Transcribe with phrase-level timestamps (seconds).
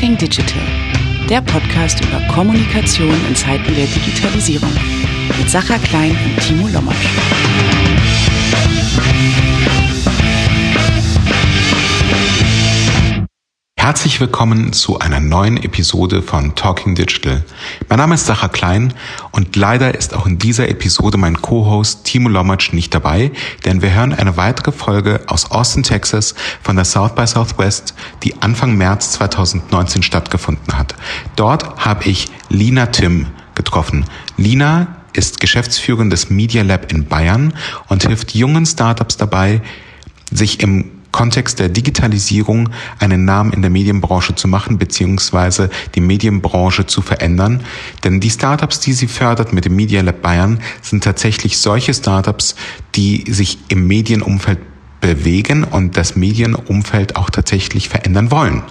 [0.00, 0.62] Talking Digital,
[1.28, 4.72] der Podcast über Kommunikation in Zeiten der Digitalisierung.
[5.38, 7.89] Mit Sacha Klein und Timo Lommatsch.
[13.80, 17.42] Herzlich willkommen zu einer neuen Episode von Talking Digital.
[17.88, 18.92] Mein Name ist Sacha Klein
[19.32, 23.32] und leider ist auch in dieser Episode mein Co-Host Timo Lomatsch nicht dabei,
[23.64, 28.42] denn wir hören eine weitere Folge aus Austin, Texas von der South by Southwest, die
[28.42, 30.94] Anfang März 2019 stattgefunden hat.
[31.36, 34.04] Dort habe ich Lina Tim getroffen.
[34.36, 37.54] Lina ist Geschäftsführerin des Media Lab in Bayern
[37.88, 39.62] und hilft jungen Startups dabei,
[40.30, 46.86] sich im Kontext der Digitalisierung einen Namen in der Medienbranche zu machen, beziehungsweise die Medienbranche
[46.86, 47.62] zu verändern.
[48.04, 52.54] Denn die Startups, die sie fördert mit dem Media Lab Bayern, sind tatsächlich solche Startups,
[52.94, 54.58] die sich im Medienumfeld
[55.00, 58.62] bewegen und das Medienumfeld auch tatsächlich verändern wollen.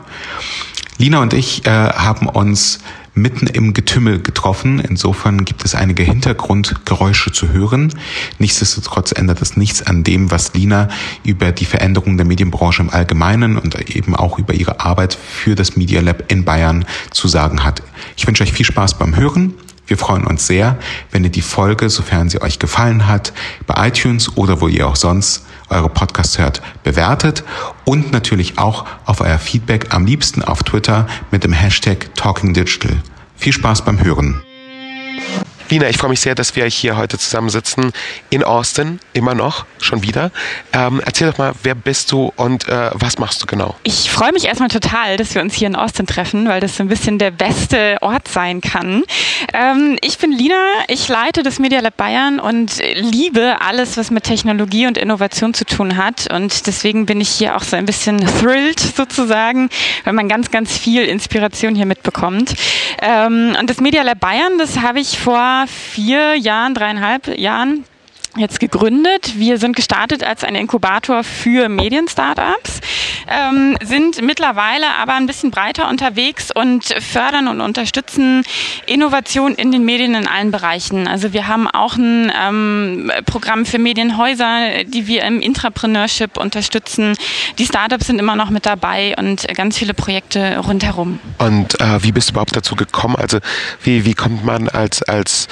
[1.02, 2.80] Lina und ich äh, haben uns
[3.14, 4.82] mitten im Getümmel getroffen.
[4.82, 7.94] Insofern gibt es einige Hintergrundgeräusche zu hören.
[8.38, 10.90] Nichtsdestotrotz ändert es nichts an dem, was Lina
[11.24, 15.78] über die Veränderung der Medienbranche im Allgemeinen und eben auch über ihre Arbeit für das
[15.78, 17.82] Media Lab in Bayern zu sagen hat.
[18.18, 19.54] Ich wünsche euch viel Spaß beim Hören.
[19.88, 20.78] Wir freuen uns sehr,
[21.12, 23.32] wenn ihr die Folge, sofern sie euch gefallen hat,
[23.68, 27.44] bei iTunes oder wo ihr auch sonst eure Podcasts hört, bewertet
[27.86, 32.98] und natürlich auch auf euer Feedback am liebsten auf Twitter mit dem Hashtag TalkingDigital.
[33.36, 34.42] Viel Spaß beim Hören.
[35.70, 37.92] Lina, ich freue mich sehr, dass wir hier heute zusammensitzen
[38.32, 40.32] in Austin, immer noch, schon wieder.
[40.74, 43.76] Ähm, erzähl doch mal, wer bist du und äh, was machst du genau?
[43.84, 46.82] Ich freue mich erstmal total, dass wir uns hier in Austin treffen, weil das so
[46.82, 49.04] ein bisschen der beste Ort sein kann.
[49.54, 54.24] Ähm, ich bin Lina, ich leite das Media Lab Bayern und liebe alles, was mit
[54.24, 56.34] Technologie und Innovation zu tun hat.
[56.34, 59.70] Und deswegen bin ich hier auch so ein bisschen thrilled sozusagen,
[60.04, 62.56] weil man ganz, ganz viel Inspiration hier mitbekommt.
[63.04, 67.86] Ähm, und das Media Lab Bayern, das habe ich vor vier Jahren, dreieinhalb Jahren
[68.36, 69.38] jetzt gegründet.
[69.38, 72.80] Wir sind gestartet als ein Inkubator für Medien-Startups,
[73.28, 78.44] ähm, sind mittlerweile aber ein bisschen breiter unterwegs und fördern und unterstützen
[78.86, 81.08] Innovation in den Medien in allen Bereichen.
[81.08, 87.16] Also wir haben auch ein ähm, Programm für Medienhäuser, die wir im Intrapreneurship unterstützen.
[87.58, 91.20] Die Startups sind immer noch mit dabei und ganz viele Projekte rundherum.
[91.40, 93.16] Und äh, wie bist du überhaupt dazu gekommen?
[93.16, 93.40] Also
[93.84, 95.48] wie, wie kommt man als, als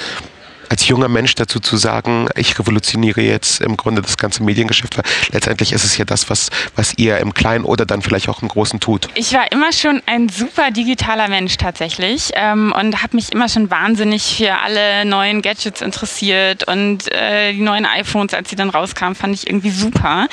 [0.68, 5.04] als junger Mensch dazu zu sagen, ich revolutioniere jetzt im Grunde das ganze Mediengeschäft, weil
[5.32, 8.48] letztendlich ist es ja das, was, was ihr im Kleinen oder dann vielleicht auch im
[8.48, 9.08] Großen tut.
[9.14, 13.70] Ich war immer schon ein super digitaler Mensch tatsächlich ähm, und habe mich immer schon
[13.70, 19.14] wahnsinnig für alle neuen Gadgets interessiert und äh, die neuen iPhones, als sie dann rauskamen,
[19.14, 20.28] fand ich irgendwie super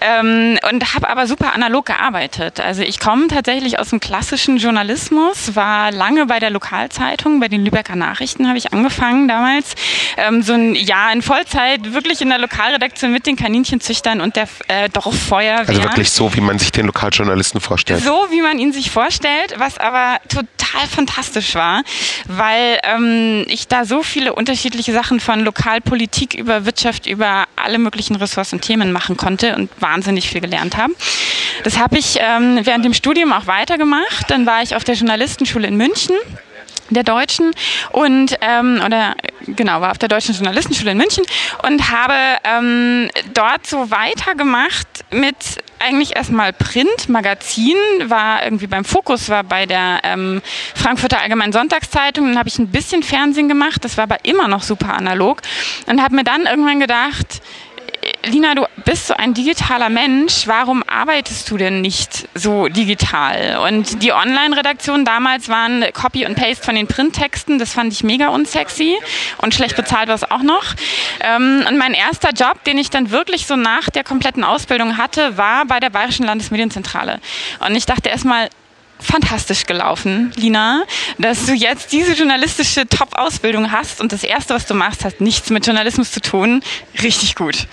[0.00, 2.60] ähm, und habe aber super analog gearbeitet.
[2.60, 7.64] Also ich komme tatsächlich aus dem klassischen Journalismus, war lange bei der Lokalzeitung, bei den
[7.64, 9.75] Lübecker Nachrichten habe ich angefangen damals
[10.16, 14.48] ähm, so ein Jahr in Vollzeit wirklich in der Lokalredaktion mit den Kaninchenzüchtern und der
[14.68, 15.68] äh, Dorffeuerwehr.
[15.68, 18.02] Also wirklich so, wie man sich den Lokaljournalisten vorstellt.
[18.02, 21.82] So, wie man ihn sich vorstellt, was aber total fantastisch war,
[22.28, 28.16] weil ähm, ich da so viele unterschiedliche Sachen von Lokalpolitik über Wirtschaft, über alle möglichen
[28.16, 30.94] Ressourcen und Themen machen konnte und wahnsinnig viel gelernt habe.
[31.64, 34.30] Das habe ich ähm, während dem Studium auch weitergemacht.
[34.30, 36.14] Dann war ich auf der Journalistenschule in München
[36.90, 37.52] der Deutschen
[37.90, 39.14] und ähm, oder
[39.46, 41.24] genau war auf der Deutschen Journalistenschule in München
[41.62, 42.14] und habe
[42.44, 45.36] ähm, dort so weitergemacht mit
[45.78, 50.40] eigentlich erstmal Print, Magazin, war irgendwie beim Fokus, war bei der ähm,
[50.74, 54.62] Frankfurter Allgemeinen Sonntagszeitung, dann habe ich ein bisschen Fernsehen gemacht, das war aber immer noch
[54.62, 55.42] super analog
[55.86, 57.42] und habe mir dann irgendwann gedacht,
[58.26, 60.48] Lina, du bist so ein digitaler Mensch.
[60.48, 63.58] Warum arbeitest du denn nicht so digital?
[63.68, 67.60] Und die Online-Redaktionen damals waren Copy und Paste von den Printtexten.
[67.60, 68.96] Das fand ich mega unsexy
[69.38, 70.64] und schlecht bezahlt war es auch noch.
[71.20, 75.36] Ähm, und mein erster Job, den ich dann wirklich so nach der kompletten Ausbildung hatte,
[75.36, 77.20] war bei der Bayerischen Landesmedienzentrale.
[77.60, 78.48] Und ich dachte erstmal,
[79.00, 80.84] fantastisch gelaufen, Lina,
[81.18, 85.50] dass du jetzt diese journalistische Top-Ausbildung hast und das Erste, was du machst, hat nichts
[85.50, 86.62] mit Journalismus zu tun.
[87.02, 87.66] Richtig gut.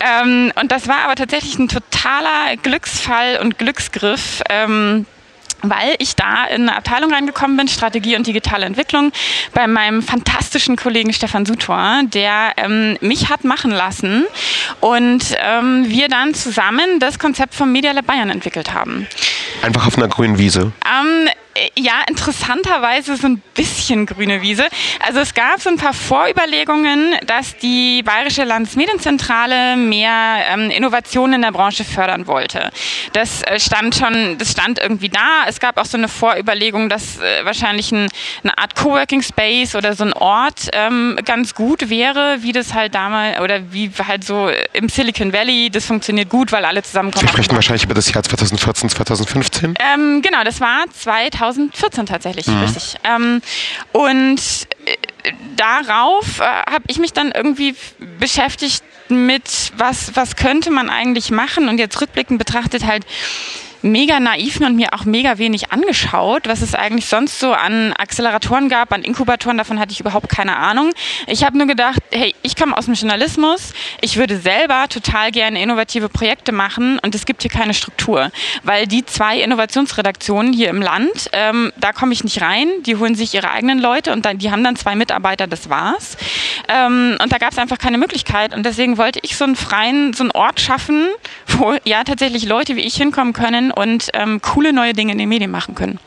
[0.00, 4.42] Ähm, und das war aber tatsächlich ein totaler Glücksfall und Glücksgriff.
[4.48, 5.06] Ähm,
[5.62, 9.12] weil ich da in eine Abteilung reingekommen bin, Strategie und digitale Entwicklung,
[9.54, 14.24] bei meinem fantastischen Kollegen Stefan Sutor, der ähm, mich hat machen lassen
[14.80, 19.06] und ähm, wir dann zusammen das Konzept vom Media Lab Bayern entwickelt haben.
[19.62, 20.72] Einfach auf einer grünen Wiese?
[20.84, 24.66] Ähm, Äh, ja, interessanterweise so ein bisschen grüne Wiese.
[25.04, 31.42] Also es gab so ein paar Vorüberlegungen, dass die Bayerische Landesmedienzentrale mehr ähm, Innovationen in
[31.42, 32.70] der Branche fördern wollte.
[33.12, 35.44] Das äh, stand schon, das stand irgendwie da.
[35.46, 38.08] Es gab auch so eine Vorüberlegung, dass äh, wahrscheinlich ein,
[38.42, 42.94] eine Art Coworking Space oder so ein Ort ähm, ganz gut wäre, wie das halt
[42.94, 47.26] damals oder wie halt so im Silicon Valley, das funktioniert gut, weil alle zusammenkommen.
[47.26, 49.74] Sie sprechen wahrscheinlich über das Jahr 2014, 2015?
[49.94, 52.60] Ähm, genau, das war 2000 2014 tatsächlich, mhm.
[52.60, 52.94] richtig.
[53.02, 53.42] Ähm,
[53.92, 54.40] und
[54.84, 57.74] äh, darauf äh, habe ich mich dann irgendwie
[58.20, 63.04] beschäftigt mit, was, was könnte man eigentlich machen und jetzt rückblickend betrachtet halt,
[63.82, 68.68] mega naiv und mir auch mega wenig angeschaut, was es eigentlich sonst so an Acceleratoren
[68.68, 70.92] gab, an Inkubatoren, davon hatte ich überhaupt keine Ahnung.
[71.26, 75.60] Ich habe nur gedacht, hey, ich komme aus dem Journalismus, ich würde selber total gerne
[75.62, 78.30] innovative Projekte machen und es gibt hier keine Struktur,
[78.62, 83.14] weil die zwei Innovationsredaktionen hier im Land, ähm, da komme ich nicht rein, die holen
[83.14, 86.16] sich ihre eigenen Leute und dann, die haben dann zwei Mitarbeiter, das war's.
[86.68, 90.12] Ähm, und da gab es einfach keine Möglichkeit und deswegen wollte ich so einen freien,
[90.12, 91.08] so einen Ort schaffen,
[91.46, 95.28] wo ja tatsächlich Leute wie ich hinkommen können und ähm, coole neue Dinge in den
[95.28, 95.98] Medien machen können.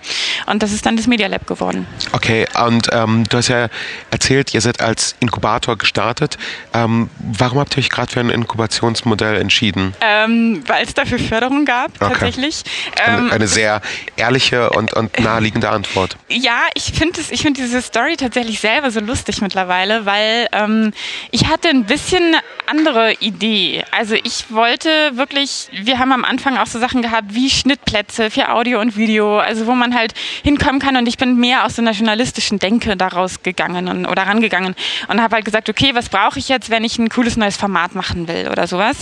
[0.47, 1.87] Und das ist dann das Media Lab geworden.
[2.11, 3.67] Okay, und ähm, du hast ja
[4.11, 6.37] erzählt, ihr seid als Inkubator gestartet.
[6.73, 9.93] Ähm, warum habt ihr euch gerade für ein Inkubationsmodell entschieden?
[10.01, 12.11] Ähm, Weil es dafür Förderung gab, okay.
[12.11, 12.63] tatsächlich.
[13.03, 13.81] Eine, ähm, eine, sehr
[14.15, 16.17] ehrliche und, und naheliegende Antwort.
[16.29, 20.91] Ja, ich finde find diese Story tatsächlich selber so lustig mittlerweile, weil ähm,
[21.31, 22.35] ich hatte ein bisschen
[22.67, 23.83] andere Idee.
[23.91, 28.49] Also ich wollte wirklich, wir haben am Anfang auch so Sachen gehabt wie Schnittplätze für
[28.49, 30.13] Audio und Video, also wo man halt
[30.43, 34.23] hinkommen kann und ich bin mehr aus so einer journalistischen Denke daraus gegangen und, oder
[34.23, 34.75] rangegangen
[35.07, 37.95] und habe halt gesagt, okay, was brauche ich jetzt, wenn ich ein cooles neues Format
[37.95, 38.97] machen will oder sowas.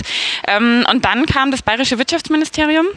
[0.47, 2.88] Ähm, und dann kam das Bayerische Wirtschaftsministerium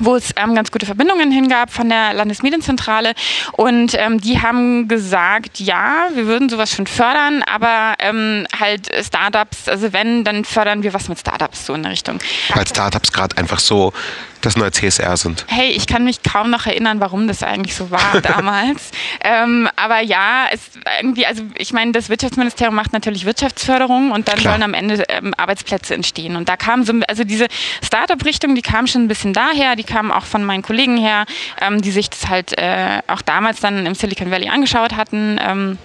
[0.00, 3.14] wo es ähm, ganz gute Verbindungen hingab von der Landesmedienzentrale.
[3.52, 9.68] Und ähm, die haben gesagt, ja, wir würden sowas schon fördern, aber ähm, halt Startups,
[9.68, 12.20] also wenn, dann fördern wir was mit Startups so in der Richtung.
[12.54, 13.92] Weil Startups gerade einfach so
[14.40, 15.44] das neue CSR sind.
[15.48, 18.90] Hey, ich kann mich kaum noch erinnern, warum das eigentlich so war damals.
[19.22, 20.70] ähm, aber ja, es
[21.00, 24.54] irgendwie, also ich meine, das Wirtschaftsministerium macht natürlich Wirtschaftsförderung und dann Klar.
[24.54, 26.36] sollen am Ende ähm, Arbeitsplätze entstehen.
[26.36, 27.46] Und da kam so, also diese
[27.84, 31.26] Startup-Richtung, die kam schon ein bisschen daher, die kam auch von meinen Kollegen her,
[31.60, 35.40] ähm, die sich das halt äh, auch damals dann im Silicon Valley angeschaut hatten.
[35.42, 35.78] Ähm,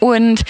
[0.00, 0.42] und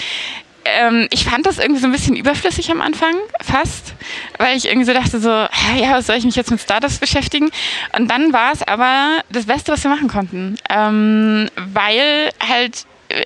[0.65, 3.93] ähm, ich fand das irgendwie so ein bisschen überflüssig am Anfang, fast,
[4.37, 7.49] weil ich irgendwie so dachte, so, ja, was soll ich mich jetzt mit Startups beschäftigen?
[7.97, 13.23] Und dann war es aber das Beste, was wir machen konnten, ähm, weil halt äh,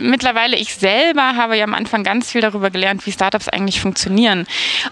[0.00, 4.46] mittlerweile ich selber habe ja am Anfang ganz viel darüber gelernt, wie Startups eigentlich funktionieren.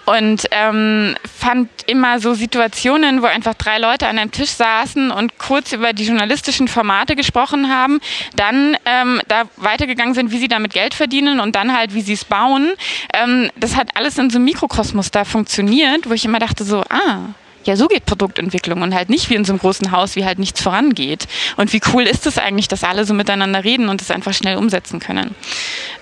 [0.07, 5.39] Und ähm, fand immer so Situationen, wo einfach drei Leute an einem Tisch saßen und
[5.39, 8.01] kurz über die journalistischen Formate gesprochen haben,
[8.37, 12.13] dann ähm, da weitergegangen sind, wie sie damit Geld verdienen und dann halt, wie sie
[12.13, 12.73] es bauen.
[13.15, 16.83] Ähm, das hat alles in so einem Mikrokosmos da funktioniert, wo ich immer dachte so,
[16.91, 17.31] ah,
[17.71, 20.41] ja, so geht Produktentwicklung und halt nicht wie in so einem großen Haus, wie halt
[20.41, 21.29] nichts vorangeht.
[21.57, 24.57] Und wie cool ist es eigentlich, dass alle so miteinander reden und es einfach schnell
[24.57, 25.37] umsetzen können.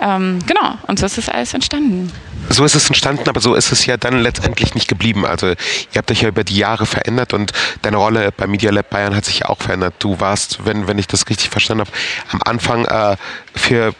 [0.01, 2.11] Ähm, genau, und so ist es alles entstanden.
[2.49, 5.27] So ist es entstanden, aber so ist es ja dann letztendlich nicht geblieben.
[5.27, 5.57] Also ihr
[5.97, 9.27] habt euch ja über die Jahre verändert und deine Rolle bei Media Lab Bayern hat
[9.27, 9.95] sich ja auch verändert.
[9.99, 11.91] Du warst, wenn, wenn ich das richtig verstanden habe,
[12.33, 13.17] am Anfang äh,
[13.55, 13.93] für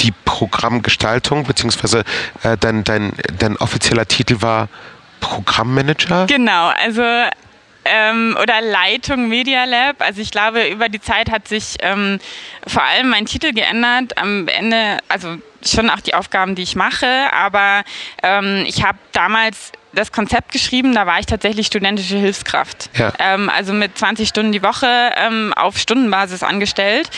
[0.00, 2.04] die Programmgestaltung, beziehungsweise
[2.42, 4.68] äh, dein, dein, dein offizieller Titel war
[5.24, 6.26] Programmmanager?
[6.26, 7.02] Genau, also
[7.84, 9.96] ähm, oder Leitung Media Lab.
[10.00, 12.18] Also ich glaube, über die Zeit hat sich ähm,
[12.66, 14.18] vor allem mein Titel geändert.
[14.18, 17.84] Am Ende, also schon auch die Aufgaben, die ich mache, aber
[18.22, 22.90] ähm, ich habe damals das Konzept geschrieben, da war ich tatsächlich studentische Hilfskraft.
[22.98, 23.12] Ja.
[23.18, 27.08] Ähm, also mit 20 Stunden die Woche ähm, auf Stundenbasis angestellt.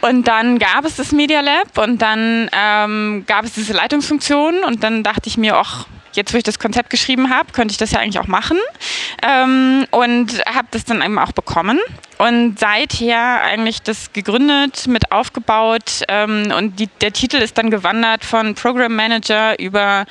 [0.00, 4.82] Und dann gab es das Media Lab und dann ähm, gab es diese Leitungsfunktion und
[4.82, 5.86] dann dachte ich mir, ach,
[6.18, 8.58] jetzt, wo ich das Konzept geschrieben habe, könnte ich das ja eigentlich auch machen.
[9.22, 11.78] Ähm, und habe das dann eben auch bekommen.
[12.18, 16.02] Und seither eigentlich das gegründet, mit aufgebaut.
[16.08, 20.04] Ähm, und die, der Titel ist dann gewandert von Program Manager über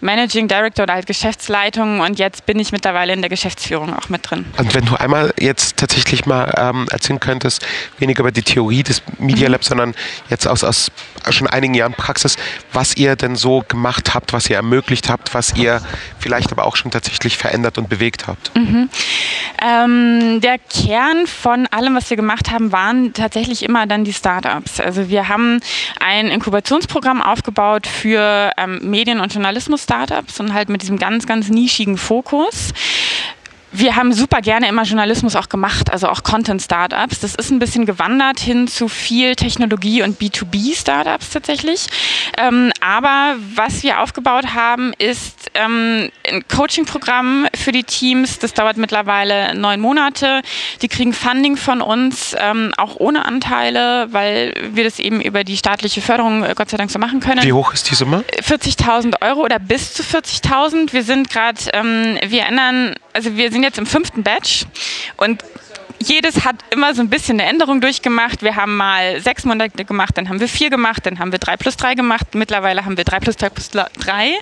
[0.00, 4.30] Managing Director oder halt Geschäftsleitung und jetzt bin ich mittlerweile in der Geschäftsführung auch mit
[4.30, 4.46] drin.
[4.56, 7.66] Und wenn du einmal jetzt tatsächlich mal ähm, erzählen könntest,
[7.98, 9.68] weniger über die Theorie des Media Labs, mhm.
[9.68, 9.94] sondern
[10.30, 10.90] jetzt aus, aus
[11.30, 12.36] schon einigen Jahren Praxis,
[12.72, 15.80] was ihr denn so gemacht habt, was ihr ermöglicht habt, was ihr
[16.18, 18.54] vielleicht aber auch schon tatsächlich verändert und bewegt habt.
[18.56, 18.88] Mhm.
[19.62, 24.80] Ähm, der Kern von allem, was wir gemacht haben, waren tatsächlich immer dann die Startups.
[24.80, 25.60] Also wir haben
[26.00, 29.32] ein Inkubationsprogramm aufgebaut für ähm, Medien- und
[29.88, 32.72] Journalismus-Startups und halt mit diesem ganz, ganz nischigen Fokus
[33.72, 37.20] wir haben super gerne immer Journalismus auch gemacht, also auch Content-Startups.
[37.20, 41.86] Das ist ein bisschen gewandert hin zu viel Technologie- und B2B-Startups tatsächlich.
[42.38, 48.38] Ähm, aber was wir aufgebaut haben, ist ähm, ein Coaching-Programm für die Teams.
[48.38, 50.42] Das dauert mittlerweile neun Monate.
[50.80, 55.56] Die kriegen Funding von uns, ähm, auch ohne Anteile, weil wir das eben über die
[55.56, 57.42] staatliche Förderung äh, Gott sei Dank so machen können.
[57.42, 58.24] Wie hoch ist die Summe?
[58.40, 60.92] 40.000 Euro oder bis zu 40.000.
[60.92, 64.66] Wir sind gerade, ähm, wir ändern, also wir sind jetzt im fünften Batch
[65.16, 65.44] und
[66.00, 68.42] jedes hat immer so ein bisschen eine Änderung durchgemacht.
[68.42, 71.56] Wir haben mal sechs Monate gemacht, dann haben wir vier gemacht, dann haben wir drei
[71.56, 72.34] plus drei gemacht.
[72.34, 74.32] Mittlerweile haben wir drei plus drei plus drei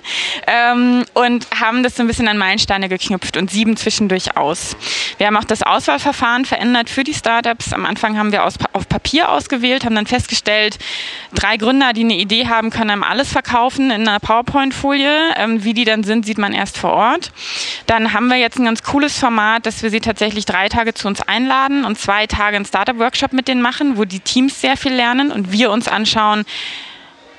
[0.45, 4.75] ähm, und haben das so ein bisschen an Meilensteine geknüpft und sieben zwischendurch aus.
[5.17, 7.73] Wir haben auch das Auswahlverfahren verändert für die Startups.
[7.73, 10.77] Am Anfang haben wir aus, auf Papier ausgewählt, haben dann festgestellt,
[11.33, 15.33] drei Gründer, die eine Idee haben, können einem alles verkaufen in einer PowerPoint-Folie.
[15.37, 17.31] Ähm, wie die dann sind, sieht man erst vor Ort.
[17.87, 21.07] Dann haben wir jetzt ein ganz cooles Format, dass wir sie tatsächlich drei Tage zu
[21.07, 24.77] uns einladen einladen und zwei Tage einen Startup-Workshop mit denen machen, wo die Teams sehr
[24.77, 26.45] viel lernen und wir uns anschauen,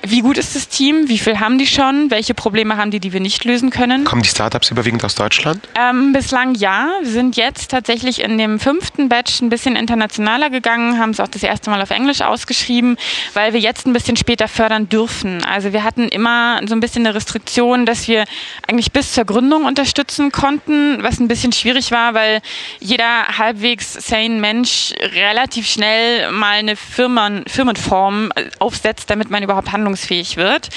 [0.01, 1.09] wie gut ist das Team?
[1.09, 2.09] Wie viel haben die schon?
[2.09, 4.05] Welche Probleme haben die, die wir nicht lösen können?
[4.05, 5.67] Kommen die Startups überwiegend aus Deutschland?
[5.77, 6.89] Ähm, bislang ja.
[7.01, 11.27] Wir sind jetzt tatsächlich in dem fünften Batch ein bisschen internationaler gegangen, haben es auch
[11.27, 12.95] das erste Mal auf Englisch ausgeschrieben,
[13.33, 15.43] weil wir jetzt ein bisschen später fördern dürfen.
[15.43, 18.23] Also wir hatten immer so ein bisschen eine Restriktion, dass wir
[18.67, 22.39] eigentlich bis zur Gründung unterstützen konnten, was ein bisschen schwierig war, weil
[22.79, 29.88] jeder halbwegs sane Mensch relativ schnell mal eine Firmen, Firmenform aufsetzt, damit man überhaupt handelt
[29.89, 30.69] handlungsfähig wird.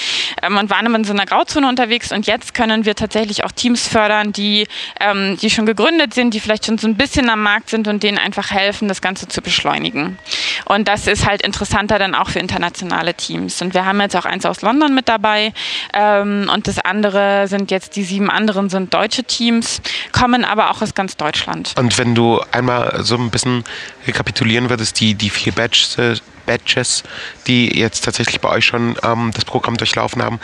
[0.42, 3.52] Ähm, und waren immer in so einer Grauzone unterwegs und jetzt können wir tatsächlich auch
[3.52, 4.66] Teams fördern, die,
[5.00, 8.02] ähm, die schon gegründet sind, die vielleicht schon so ein bisschen am Markt sind und
[8.02, 10.19] denen einfach helfen, das Ganze zu beschleunigen.
[10.64, 13.61] Und das ist halt interessanter dann auch für internationale Teams.
[13.62, 15.52] Und wir haben jetzt auch eins aus London mit dabei
[15.92, 20.83] ähm, und das andere sind jetzt, die sieben anderen sind deutsche Teams, kommen aber auch
[20.83, 21.75] aus ganz Deutschland.
[21.78, 23.64] Und wenn du einmal so ein bisschen
[24.07, 27.02] rekapitulieren würdest, die, die vier Batches, Batches,
[27.47, 30.38] die jetzt tatsächlich bei euch schon ähm, das Programm durchlaufen haben.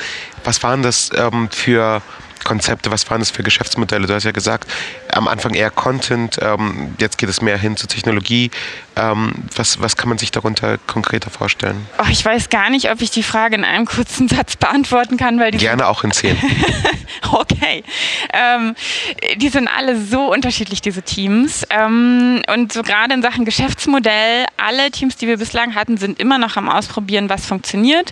[0.45, 2.00] Was waren das ähm, für
[2.45, 4.07] Konzepte, was waren das für Geschäftsmodelle?
[4.07, 4.71] Du hast ja gesagt,
[5.12, 8.50] am Anfang eher Content, ähm, jetzt geht es mehr hin zur Technologie.
[8.99, 11.87] Ähm, was, was kann man sich darunter konkreter vorstellen?
[11.99, 15.38] Oh, ich weiß gar nicht, ob ich die Frage in einem kurzen Satz beantworten kann,
[15.38, 16.37] weil die gerne auch in zehn.
[17.33, 17.85] okay,
[18.33, 18.75] ähm,
[19.37, 24.47] die sind alle so unterschiedlich diese Teams ähm, und so gerade in Sachen Geschäftsmodell.
[24.57, 28.11] Alle Teams, die wir bislang hatten, sind immer noch am Ausprobieren, was funktioniert.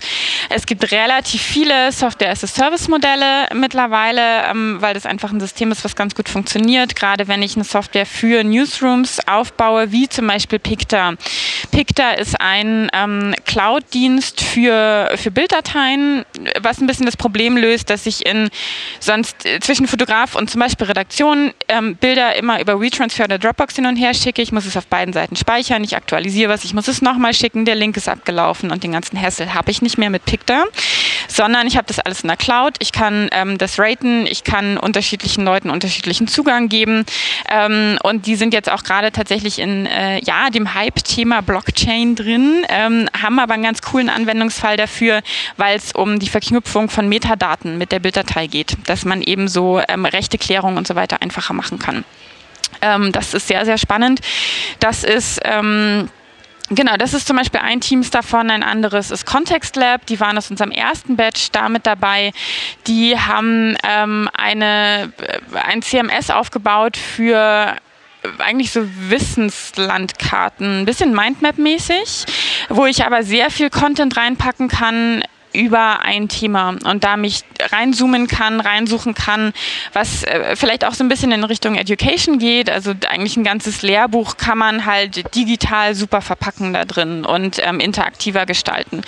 [0.50, 6.14] Es gibt relativ viele Software-as-a-Service-Modelle mittlerweile, ähm, weil das einfach ein System ist, was ganz
[6.14, 6.94] gut funktioniert.
[6.94, 11.14] Gerade wenn ich eine Software für Newsrooms aufbaue, wie zum Beispiel Picta.
[11.70, 16.24] Picta ist ein ähm, Cloud-Dienst für, für Bilddateien,
[16.60, 18.48] was ein bisschen das Problem löst, dass ich in
[19.00, 23.76] sonst äh, zwischen Fotograf und zum Beispiel Redaktion ähm, Bilder immer über WeTransfer oder Dropbox
[23.76, 24.42] hin und her schicke.
[24.42, 27.64] Ich muss es auf beiden Seiten speichern, ich aktualisiere was, ich muss es nochmal schicken,
[27.64, 30.64] der Link ist abgelaufen und den ganzen Hassel habe ich nicht mehr mit Picta,
[31.28, 32.74] sondern ich habe das alles in der Cloud.
[32.80, 37.04] Ich kann ähm, das raten, ich kann unterschiedlichen Leuten unterschiedlichen Zugang geben
[37.50, 42.64] ähm, und die sind jetzt auch gerade tatsächlich in äh, ja dem Hype-Thema Blockchain drin,
[42.68, 45.22] ähm, haben aber einen ganz coolen Anwendungsfall dafür,
[45.56, 49.80] weil es um die Verknüpfung von Metadaten mit der Bilddatei geht, dass man eben so
[49.88, 52.04] ähm, Rechteklärung und so weiter einfacher machen kann.
[52.82, 54.20] Ähm, das ist sehr, sehr spannend.
[54.80, 56.08] Das ist ähm,
[56.68, 60.36] Genau, das ist zum Beispiel ein Teams davon, ein anderes ist Context Lab, die waren
[60.36, 62.32] aus unserem ersten Batch damit dabei.
[62.88, 67.76] Die haben ähm, eine, äh, ein CMS aufgebaut für
[68.38, 72.26] eigentlich so Wissenslandkarten, ein bisschen Mindmap-mäßig,
[72.68, 75.22] wo ich aber sehr viel Content reinpacken kann,
[75.56, 79.52] über ein Thema und da mich reinzoomen kann, reinsuchen kann,
[79.92, 82.70] was äh, vielleicht auch so ein bisschen in Richtung Education geht.
[82.70, 87.80] Also eigentlich ein ganzes Lehrbuch kann man halt digital super verpacken da drin und ähm,
[87.80, 89.02] interaktiver gestalten.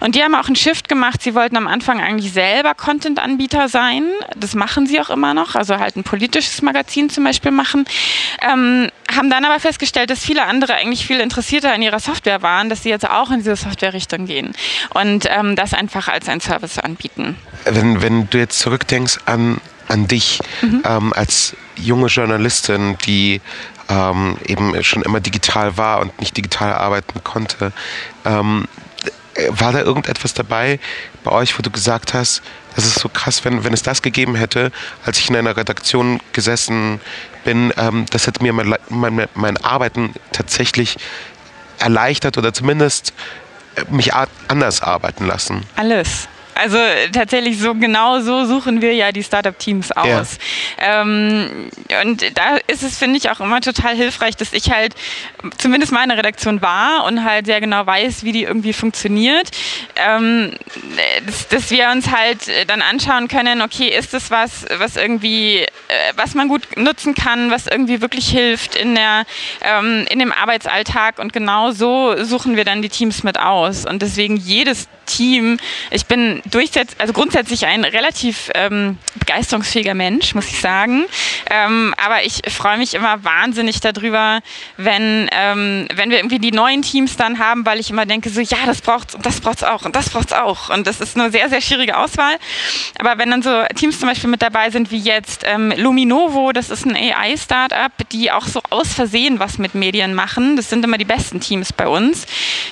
[0.00, 1.22] Und die haben auch einen Shift gemacht.
[1.22, 4.04] Sie wollten am Anfang eigentlich selber Content-Anbieter sein.
[4.36, 5.54] Das machen sie auch immer noch.
[5.54, 7.84] Also halt ein politisches Magazin zum Beispiel machen.
[8.42, 12.68] Ähm, haben dann aber festgestellt, dass viele andere eigentlich viel interessierter in ihrer Software waren,
[12.68, 14.54] dass sie jetzt auch in diese Software-Richtung gehen
[14.94, 17.36] und ähm, das einfach als ein Service anbieten.
[17.64, 20.82] Wenn, wenn du jetzt zurückdenkst an, an dich mhm.
[20.84, 23.40] ähm, als junge Journalistin, die
[23.88, 27.72] ähm, eben schon immer digital war und nicht digital arbeiten konnte,
[28.24, 28.66] ähm,
[29.48, 30.80] war da irgendetwas dabei
[31.24, 32.42] bei euch, wo du gesagt hast,
[32.74, 34.72] das ist so krass, wenn, wenn es das gegeben hätte,
[35.04, 37.00] als ich in einer Redaktion gesessen
[37.44, 40.96] bin, ähm, das hätte mir mein, mein, mein Arbeiten tatsächlich
[41.78, 43.12] erleichtert oder zumindest
[43.76, 44.12] äh, mich
[44.48, 45.64] anders arbeiten lassen?
[45.76, 46.28] Alles.
[46.58, 46.76] Also
[47.12, 50.38] tatsächlich so genau so suchen wir ja die Startup-Teams aus.
[50.80, 51.02] Ja.
[51.02, 51.70] Ähm,
[52.02, 54.96] und da ist es, finde ich, auch immer total hilfreich, dass ich halt
[55.58, 59.50] zumindest meine Redaktion war und halt sehr genau weiß, wie die irgendwie funktioniert.
[59.94, 60.52] Ähm,
[61.24, 65.68] dass, dass, wir uns halt dann anschauen können, okay, ist das was, was irgendwie, äh,
[66.16, 69.26] was man gut nutzen kann, was irgendwie wirklich hilft in der,
[69.62, 73.86] ähm, in dem Arbeitsalltag und genau so suchen wir dann die Teams mit aus.
[73.86, 75.58] Und deswegen jedes Team,
[75.90, 81.06] ich bin durchsetz, also grundsätzlich ein relativ ähm, begeisterungsfähiger Mensch, muss ich sagen.
[81.50, 84.40] Ähm, aber ich freue mich immer wahnsinnig darüber,
[84.76, 88.40] wenn, ähm, wenn wir irgendwie die neuen Teams dann haben, weil ich immer denke, so
[88.40, 90.68] ja, das braucht's und das braucht's auch und das braucht's auch.
[90.70, 92.36] Und das ist eine sehr, sehr schwierige Auswahl.
[92.98, 96.70] Aber wenn dann so Teams zum Beispiel mit dabei sind wie jetzt ähm, Luminovo, das
[96.70, 100.56] ist ein AI-Startup, die auch so aus Versehen was mit Medien machen.
[100.56, 102.26] Das sind immer die besten Teams bei uns,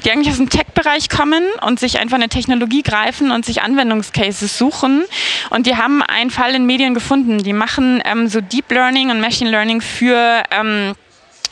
[0.04, 4.58] die eigentlich aus dem Tech-Bereich kommen und sich einfach eine Technologie greifen und sich Anwendungscases
[4.58, 5.04] suchen.
[5.50, 7.42] Und die haben einen Fall in Medien gefunden.
[7.42, 10.94] Die machen ähm, so Deep Learning und Machine Learning für ähm,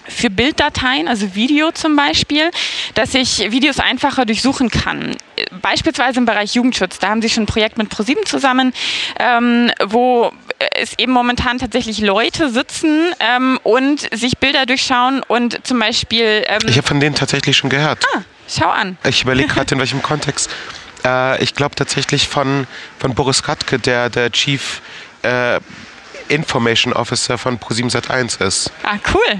[0.06, 2.50] für Bilddateien, also Video zum Beispiel,
[2.94, 5.16] dass ich Videos einfacher durchsuchen kann.
[5.62, 8.72] Beispielsweise im Bereich Jugendschutz, da haben sie schon ein Projekt mit ProSieben zusammen,
[9.18, 10.32] ähm, wo
[10.78, 16.44] es eben momentan tatsächlich Leute sitzen ähm, und sich Bilder durchschauen und zum Beispiel...
[16.46, 18.04] Ähm ich habe von denen tatsächlich schon gehört.
[18.14, 18.22] Ah,
[18.58, 18.96] schau an.
[19.04, 20.50] Ich überlege gerade, in welchem Kontext.
[21.04, 22.66] Äh, ich glaube tatsächlich von,
[22.98, 24.80] von Boris Katke, der, der Chief...
[25.22, 25.60] Äh,
[26.28, 28.72] Information Officer von Pro7 Sat1 ist.
[28.82, 29.38] Ah, cool.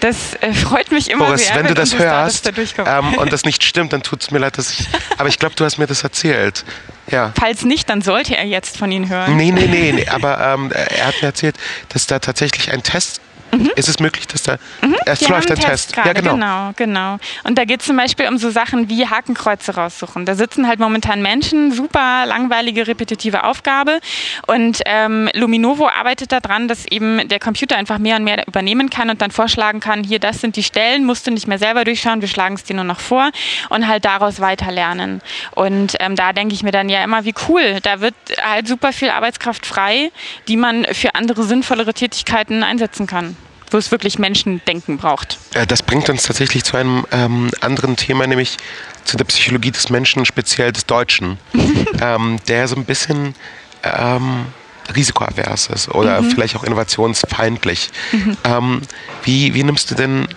[0.00, 1.56] Das äh, freut mich immer Boris, sehr.
[1.56, 4.56] wenn du das hörst da ähm, und das nicht stimmt, dann tut es mir leid,
[4.56, 4.86] dass ich.
[5.18, 6.64] Aber ich glaube, du hast mir das erzählt.
[7.10, 7.32] Ja.
[7.38, 9.36] Falls nicht, dann sollte er jetzt von Ihnen hören.
[9.36, 10.08] Nee, nee, nee, nee.
[10.08, 11.56] aber ähm, er hat mir erzählt,
[11.90, 13.20] dass da tatsächlich ein Test
[13.52, 13.70] Mhm.
[13.76, 14.96] Ist es möglich, dass da mhm.
[15.06, 15.92] erst läuft der Test?
[15.92, 16.08] Grade.
[16.08, 16.34] Ja, genau.
[16.34, 17.18] genau, genau.
[17.44, 20.24] Und da geht es zum Beispiel um so Sachen wie Hakenkreuze raussuchen.
[20.26, 24.00] Da sitzen halt momentan Menschen, super langweilige, repetitive Aufgabe.
[24.46, 29.10] Und ähm, Luminovo arbeitet daran, dass eben der Computer einfach mehr und mehr übernehmen kann
[29.10, 32.20] und dann vorschlagen kann, hier, das sind die Stellen, musst du nicht mehr selber durchschauen,
[32.20, 33.30] wir schlagen es dir nur noch vor
[33.68, 35.20] und halt daraus weiter lernen.
[35.54, 38.92] Und ähm, da denke ich mir dann ja immer, wie cool, da wird halt super
[38.92, 40.10] viel Arbeitskraft frei,
[40.48, 43.36] die man für andere sinnvollere Tätigkeiten einsetzen kann
[43.70, 45.38] wo es wirklich Menschendenken braucht.
[45.68, 48.56] Das bringt uns tatsächlich zu einem ähm, anderen Thema, nämlich
[49.04, 51.38] zu der Psychologie des Menschen, speziell des Deutschen,
[52.00, 53.34] ähm, der so ein bisschen
[53.82, 54.46] ähm,
[54.94, 56.30] risikoavers ist oder mhm.
[56.30, 57.90] vielleicht auch innovationsfeindlich.
[58.12, 58.36] Mhm.
[58.44, 58.82] Ähm,
[59.24, 60.28] wie, wie nimmst du denn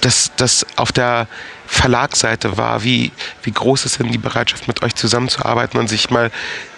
[0.00, 1.26] das, das auf der
[1.66, 2.84] Verlagsseite wahr?
[2.84, 6.30] Wie, wie groß ist denn die Bereitschaft, mit euch zusammenzuarbeiten und sich mal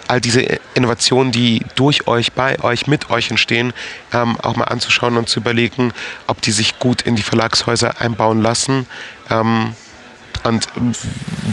[0.07, 0.41] all diese
[0.73, 3.73] Innovationen, die durch euch, bei euch, mit euch entstehen,
[4.11, 5.93] ähm, auch mal anzuschauen und zu überlegen,
[6.25, 8.87] ob die sich gut in die Verlagshäuser einbauen lassen
[9.29, 9.75] ähm,
[10.43, 10.67] und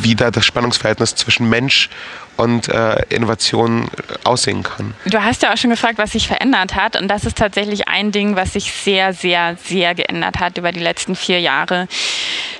[0.03, 1.89] wie da das Spannungsverhältnis zwischen Mensch
[2.37, 3.89] und äh, Innovation
[4.25, 4.95] aussehen kann.
[5.07, 7.01] Du hast ja auch schon gefragt, was sich verändert hat.
[7.01, 10.81] Und das ist tatsächlich ein Ding, was sich sehr, sehr, sehr geändert hat über die
[10.81, 11.89] letzten vier Jahre.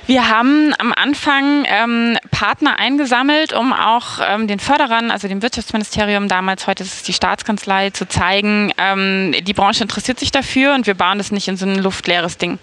[0.07, 6.27] Wir haben am Anfang ähm, Partner eingesammelt, um auch ähm, den Förderern, also dem Wirtschaftsministerium
[6.27, 10.87] damals, heute ist es die Staatskanzlei, zu zeigen, ähm, die Branche interessiert sich dafür und
[10.87, 12.57] wir bauen das nicht in so ein luftleeres Ding.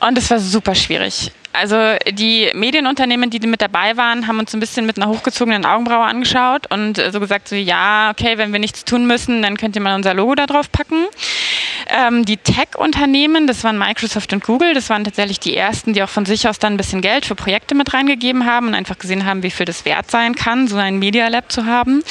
[0.00, 1.32] Und es war super schwierig.
[1.52, 1.76] Also
[2.10, 6.70] die Medienunternehmen, die mit dabei waren, haben uns ein bisschen mit einer hochgezogenen Augenbraue angeschaut
[6.70, 9.94] und so gesagt, so ja, okay, wenn wir nichts tun müssen, dann könnt ihr mal
[9.94, 11.06] unser Logo da drauf packen.
[11.88, 16.08] Ähm, die Tech-Unternehmen, das waren Microsoft und Google, das waren tatsächlich die ersten, die auch
[16.08, 19.24] von sich aus dann ein bisschen Geld für Projekte mit reingegeben haben und einfach gesehen
[19.24, 22.02] haben, wie viel das wert sein kann, so ein Media Lab zu haben.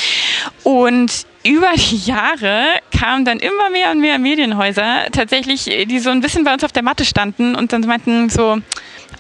[0.64, 2.66] Und über die Jahre
[2.98, 6.72] kamen dann immer mehr und mehr Medienhäuser tatsächlich, die so ein bisschen bei uns auf
[6.72, 8.58] der Matte standen und dann meinten so,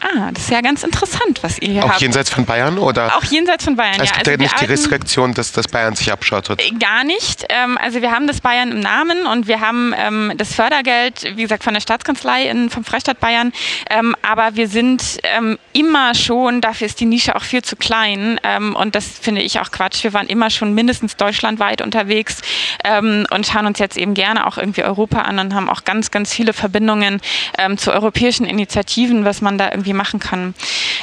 [0.01, 1.97] Ah, das ist ja ganz interessant, was ihr hier auch habt.
[1.97, 3.17] Auch jenseits von Bayern, oder?
[3.17, 4.03] Auch jenseits von Bayern, es ja.
[4.03, 6.61] Es gibt also ja nicht die Restriktion, dass das Bayern sich abschottet.
[6.61, 7.45] Äh, gar nicht.
[7.49, 11.41] Ähm, also wir haben das Bayern im Namen und wir haben ähm, das Fördergeld, wie
[11.41, 13.51] gesagt, von der Staatskanzlei in, vom Freistaat Bayern.
[13.89, 15.19] Ähm, aber wir sind
[15.73, 18.39] immer schon, dafür ist die Nische auch viel zu klein.
[18.75, 20.03] und das finde ich auch Quatsch.
[20.03, 22.37] Wir waren immer schon mindestens deutschlandweit unterwegs
[23.31, 26.33] und schauen uns jetzt eben gerne auch irgendwie Europa an und haben auch ganz, ganz
[26.33, 27.21] viele Verbindungen
[27.77, 30.53] zu europäischen Initiativen, was man da irgendwie machen kann.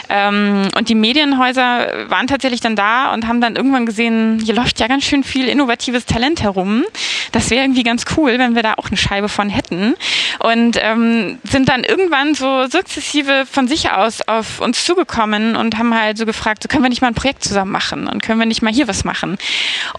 [0.09, 4.81] Ähm, und die Medienhäuser waren tatsächlich dann da und haben dann irgendwann gesehen, hier läuft
[4.81, 6.85] ja ganz schön viel innovatives Talent herum.
[7.33, 9.95] Das wäre irgendwie ganz cool, wenn wir da auch eine Scheibe von hätten.
[10.41, 15.95] Und ähm, sind dann irgendwann so sukzessive von sich aus auf uns zugekommen und haben
[15.95, 18.47] halt so gefragt, so können wir nicht mal ein Projekt zusammen machen und können wir
[18.47, 19.39] nicht mal hier was machen.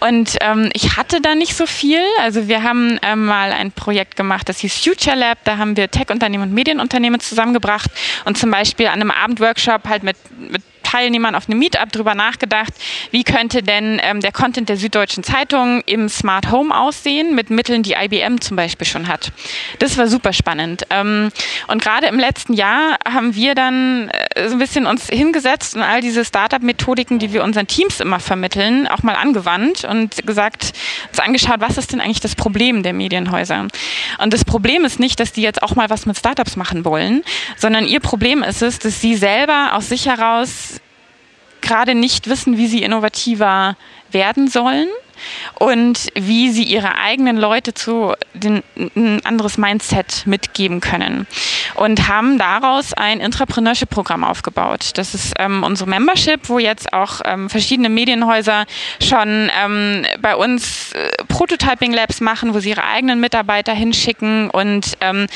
[0.00, 2.00] Und ähm, ich hatte da nicht so viel.
[2.20, 5.38] Also wir haben ähm, mal ein Projekt gemacht, das hieß Future Lab.
[5.44, 7.90] Da haben wir Tech-Unternehmen und Medienunternehmen zusammengebracht
[8.24, 10.62] und zum Beispiel an einem Abendworkshop halt mit, mit
[10.96, 12.72] Teilnehmern auf einem Meetup drüber nachgedacht,
[13.10, 17.82] wie könnte denn ähm, der Content der Süddeutschen Zeitung im Smart Home aussehen, mit Mitteln,
[17.82, 19.30] die IBM zum Beispiel schon hat.
[19.78, 20.84] Das war super spannend.
[20.88, 21.30] Ähm,
[21.68, 25.82] und gerade im letzten Jahr haben wir dann äh, so ein bisschen uns hingesetzt und
[25.82, 30.72] all diese Startup-Methodiken, die wir unseren Teams immer vermitteln, auch mal angewandt und gesagt,
[31.10, 33.68] uns angeschaut, was ist denn eigentlich das Problem der Medienhäuser?
[34.18, 37.22] Und das Problem ist nicht, dass die jetzt auch mal was mit Startups machen wollen,
[37.58, 40.80] sondern ihr Problem ist es, dass sie selber aus sich heraus
[41.66, 43.76] gerade nicht wissen, wie sie innovativer
[44.12, 44.88] werden sollen
[45.58, 48.62] und wie sie ihre eigenen Leute zu den,
[48.94, 51.26] ein anderes Mindset mitgeben können.
[51.74, 54.90] Und haben daraus ein Intrapreneurship-Programm aufgebaut.
[54.94, 58.66] Das ist ähm, unsere Membership, wo jetzt auch ähm, verschiedene Medienhäuser
[59.02, 65.26] schon ähm, bei uns äh, Prototyping-Labs machen, wo sie ihre eigenen Mitarbeiter hinschicken und ähm,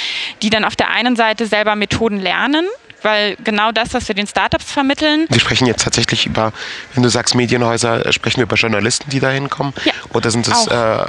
[0.43, 2.67] die dann auf der einen Seite selber Methoden lernen
[3.03, 5.27] weil genau das, was wir den Startups vermitteln.
[5.29, 6.53] Wir sprechen jetzt tatsächlich über,
[6.95, 9.73] wenn du sagst Medienhäuser, äh, sprechen wir über Journalisten, die da hinkommen?
[9.85, 11.05] Ja, Oder sind es äh,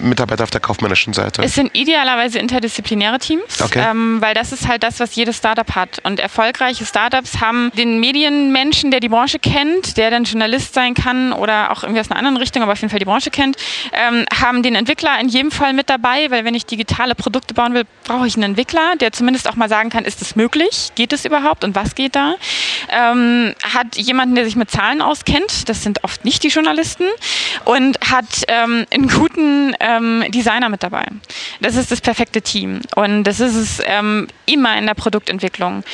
[0.00, 1.42] Mitarbeiter auf der kaufmännischen Seite?
[1.42, 3.84] Es sind idealerweise interdisziplinäre Teams, okay.
[3.90, 6.00] ähm, weil das ist halt das, was jedes Startup hat.
[6.04, 11.32] Und erfolgreiche Startups haben den Medienmenschen, der die Branche kennt, der dann Journalist sein kann
[11.32, 13.56] oder auch irgendwie aus einer anderen Richtung, aber auf jeden Fall die Branche kennt,
[13.92, 17.74] ähm, haben den Entwickler in jedem Fall mit dabei, weil wenn ich digitale Produkte bauen
[17.74, 20.92] will, brauche ich einen Entwickler, der zumindest auch mal sagen kann, ist es möglich?
[20.94, 22.34] Geht geht es überhaupt und was geht da?
[22.88, 27.04] Ähm, hat jemanden, der sich mit Zahlen auskennt, das sind oft nicht die Journalisten,
[27.64, 31.06] und hat ähm, einen guten ähm, Designer mit dabei.
[31.60, 35.84] Das ist das perfekte Team und das ist es ähm, immer in der Produktentwicklung.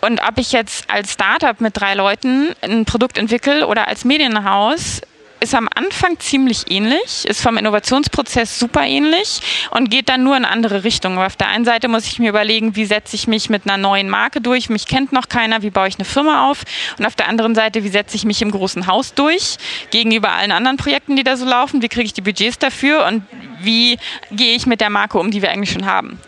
[0.00, 5.02] Und ob ich jetzt als Startup mit drei Leuten ein Produkt entwickle oder als Medienhaus,
[5.42, 9.40] ist am Anfang ziemlich ähnlich, ist vom Innovationsprozess super ähnlich
[9.72, 11.18] und geht dann nur in andere Richtungen.
[11.18, 14.08] auf der einen Seite muss ich mir überlegen, wie setze ich mich mit einer neuen
[14.08, 16.62] Marke durch, mich kennt noch keiner, wie baue ich eine Firma auf?
[16.96, 19.56] Und auf der anderen Seite, wie setze ich mich im großen Haus durch
[19.90, 23.04] gegenüber allen anderen Projekten, die da so laufen, wie kriege ich die Budgets dafür?
[23.06, 23.24] Und
[23.64, 23.98] wie
[24.30, 26.18] gehe ich mit der Marke um, die wir eigentlich schon haben.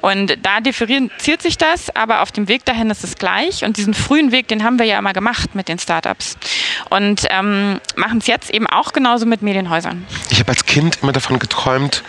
[0.00, 3.94] Und da differenziert sich das, aber auf dem Weg dahin ist es gleich und diesen
[3.94, 6.36] frühen Weg, den haben wir ja immer gemacht mit den Startups
[6.90, 10.06] und ähm, machen es jetzt eben auch genauso mit Medienhäusern.
[10.30, 12.02] Ich habe als Kind immer davon geträumt,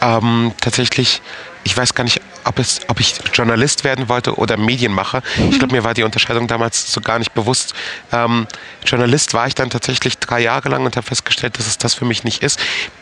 [0.00, 1.22] ähm, tatsächlich,
[1.64, 5.22] ich weiß gar nicht, ob, es, ob ich Journalist werden wollte oder Medienmacher.
[5.36, 5.50] Mhm.
[5.50, 7.74] Ich glaube, mir war die Unterscheidung damals so gar nicht bewusst.
[8.12, 8.46] Ähm,
[8.84, 12.04] Journalist war ich dann tatsächlich drei Jahre lang und habe festgestellt, dass es das für
[12.04, 12.60] mich nicht ist.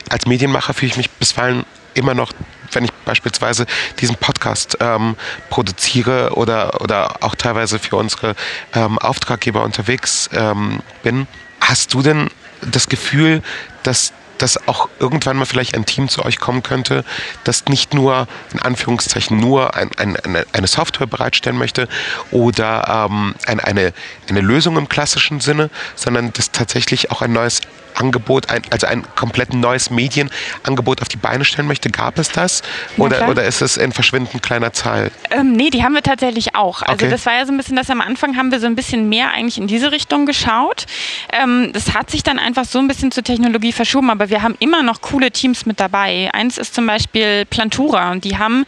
[0.09, 2.33] Als Medienmacher fühle ich mich bisweilen immer noch
[2.75, 3.67] wenn ich beispielsweise
[4.01, 5.17] diesen Podcast ähm,
[5.51, 8.35] produziere oder, oder auch teilweise für unsere
[8.73, 11.27] ähm, Auftraggeber unterwegs ähm, bin.
[11.61, 12.31] Hast du denn
[12.63, 13.43] das Gefühl,
[13.83, 17.05] dass dass auch irgendwann mal vielleicht ein Team zu euch kommen könnte,
[17.45, 21.89] das nicht nur in Anführungszeichen nur ein, ein, eine, eine, Software bereitstellen möchte
[22.33, 23.93] oder ähm, ein, eine,
[24.29, 27.61] eine Lösung im klassischen Sinne, sondern das tatsächlich auch ein neues
[27.95, 31.91] Angebot, ein, also ein komplett neues Medienangebot auf die Beine stellen möchte.
[31.91, 32.63] Gab es das?
[32.97, 35.11] Oder, oder ist es in verschwindend kleiner Zahl?
[35.31, 36.83] Ähm, nee, die haben wir tatsächlich auch.
[36.83, 37.11] Also okay.
[37.11, 39.31] das war ja so ein bisschen, dass am Anfang haben wir so ein bisschen mehr
[39.31, 40.87] eigentlich in diese Richtung geschaut.
[41.33, 44.57] Ähm, das hat sich dann einfach so ein bisschen zur Technologie verschoben, aber wir haben
[44.59, 46.31] immer noch coole Teams mit dabei.
[46.33, 48.65] Eins ist zum Beispiel Plantura und die haben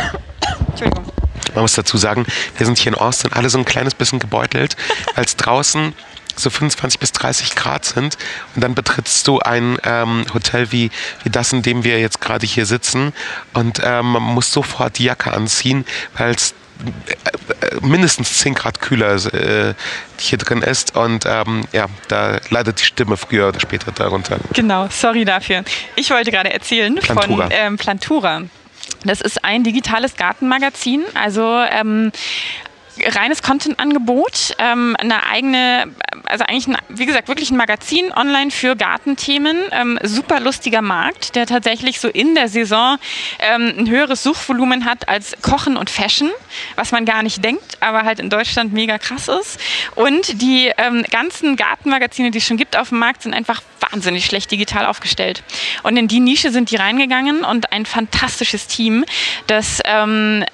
[0.68, 1.04] Entschuldigung.
[1.54, 2.24] Man muss dazu sagen,
[2.56, 4.76] wir sind hier in Austin alle so ein kleines bisschen gebeutelt,
[5.14, 5.92] als draußen
[6.36, 8.16] so 25 bis 30 Grad sind
[8.54, 10.90] und dann betrittst du ein ähm, Hotel wie,
[11.22, 13.12] wie das, in dem wir jetzt gerade hier sitzen
[13.54, 15.84] und ähm, man muss sofort die Jacke anziehen,
[16.16, 16.54] weil es
[17.06, 19.74] äh, äh, mindestens 10 Grad kühler äh,
[20.18, 24.38] hier drin ist und ähm, ja, da leidet die Stimme früher oder später darunter.
[24.52, 25.64] Genau, sorry dafür.
[25.96, 27.44] Ich wollte gerade erzählen Plantura.
[27.44, 28.42] von ähm, Plantura.
[29.04, 32.12] Das ist ein digitales Gartenmagazin, also ähm,
[33.00, 35.92] reines Content-Angebot, ähm, eine eigene,
[36.26, 39.56] also eigentlich, ein, wie gesagt, wirklich ein Magazin online für Gartenthemen.
[39.72, 42.98] Ähm, super lustiger Markt, der tatsächlich so in der Saison
[43.38, 46.30] ähm, ein höheres Suchvolumen hat als Kochen und Fashion,
[46.76, 49.58] was man gar nicht denkt, aber halt in Deutschland mega krass ist.
[49.94, 54.26] Und die ähm, ganzen Gartenmagazine, die es schon gibt auf dem Markt, sind einfach wahnsinnig
[54.26, 55.42] schlecht digital aufgestellt.
[55.82, 59.04] Und in die Nische sind die reingegangen und ein fantastisches Team,
[59.46, 60.44] das ähm,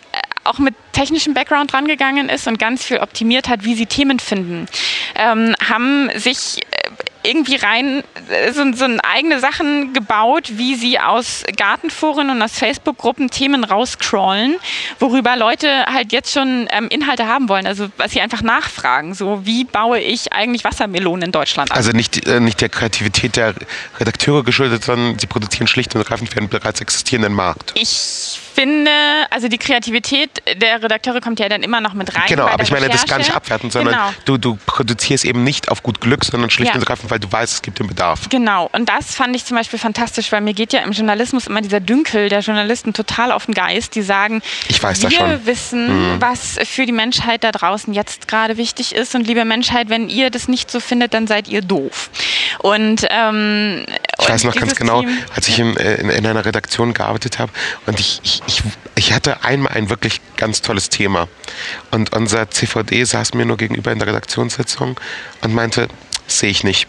[0.45, 4.67] auch mit technischem Background rangegangen ist und ganz viel optimiert hat, wie sie Themen finden,
[5.15, 6.91] ähm, haben sich äh,
[7.23, 13.31] irgendwie rein äh, so, so eigene Sachen gebaut, wie sie aus Gartenforen und aus Facebook-Gruppen
[13.31, 14.57] Themen rauscrawlen,
[14.99, 17.69] worüber Leute halt jetzt schon ähm, Inhalte haben wollen.
[17.69, 19.15] Also was sie einfach nachfragen.
[19.15, 21.77] So, wie baue ich eigentlich Wassermelonen in Deutschland an?
[21.77, 23.55] Also nicht, äh, nicht der Kreativität der
[24.01, 27.73] Redakteure geschuldet, sondern sie produzieren schlicht und ergreifend für einen bereits existierenden Markt.
[27.77, 28.91] Ich finde,
[29.31, 32.25] also die Kreativität der Redakteure kommt ja dann immer noch mit rein.
[32.29, 33.37] Genau, aber ich meine, das ist gar nicht Recherche.
[33.37, 34.11] abwertend, sondern Genau.
[34.25, 36.75] du, du produzierst eben nicht auf gut Glück, sondern schlicht Ja.
[36.75, 38.29] und ergreifend, weil du weißt, es gibt den Bedarf.
[38.31, 41.61] Genau, und das fand ich zum Beispiel fantastisch, weil mir geht ja im Journalismus immer
[41.61, 45.31] dieser Dünkel der Journalisten total auf den Geist, die sagen, Ich weiß wir das schon.
[45.31, 45.47] Mhm.
[45.47, 50.09] wissen, was für die Menschheit da draußen jetzt gerade wichtig ist und liebe Menschheit, wenn
[50.09, 52.11] ihr das nicht so findet, dann seid ihr doof.
[52.59, 53.85] Und ähm,
[54.21, 55.05] Ich weiß noch ganz genau,
[55.35, 57.53] als ich in, äh, in, in einer Redaktion gearbeitet habe
[57.87, 58.63] und ich, ich, ich,
[58.97, 61.29] ich hatte einmal ein wirklich ganz tolles Thema.
[61.93, 64.99] Und unser CVD saß mir nur gegenüber in der Redaktionssitzung
[65.43, 65.89] und meinte,
[66.27, 66.89] sehe ich nicht.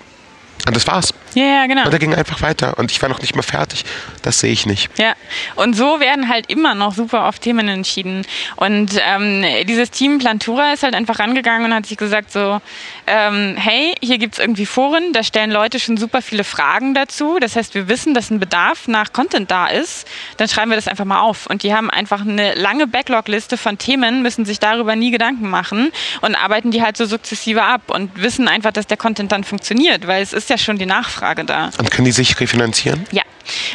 [0.67, 1.13] Und das war's.
[1.35, 1.85] Ja, ja, genau.
[1.85, 2.77] Und er ging einfach weiter.
[2.77, 3.85] Und ich war noch nicht mal fertig.
[4.23, 4.89] Das sehe ich nicht.
[4.97, 5.13] Ja,
[5.55, 8.25] und so werden halt immer noch super oft Themen entschieden.
[8.55, 12.59] Und ähm, dieses Team Plantura ist halt einfach rangegangen und hat sich gesagt so,
[13.05, 17.37] ähm, hey, hier gibt's irgendwie Foren, da stellen Leute schon super viele Fragen dazu.
[17.39, 20.07] Das heißt, wir wissen, dass ein Bedarf nach Content da ist.
[20.37, 21.45] Dann schreiben wir das einfach mal auf.
[21.45, 25.91] Und die haben einfach eine lange Backlog-Liste von Themen, müssen sich darüber nie Gedanken machen
[26.21, 30.07] und arbeiten die halt so sukzessive ab und wissen einfach, dass der Content dann funktioniert,
[30.07, 31.69] weil es ist ja schon die Nachfrage da.
[31.77, 33.05] Und können die sich refinanzieren?
[33.11, 33.23] Ja,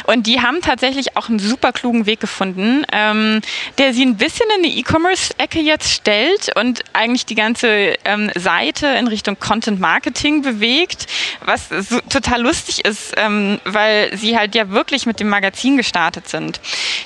[0.05, 3.41] und die haben tatsächlich auch einen super klugen Weg gefunden, ähm,
[3.77, 8.87] der sie ein bisschen in die E-Commerce-Ecke jetzt stellt und eigentlich die ganze ähm, Seite
[8.87, 11.07] in Richtung Content Marketing bewegt,
[11.43, 16.27] was so, total lustig ist, ähm, weil sie halt ja wirklich mit dem Magazin gestartet
[16.27, 16.59] sind.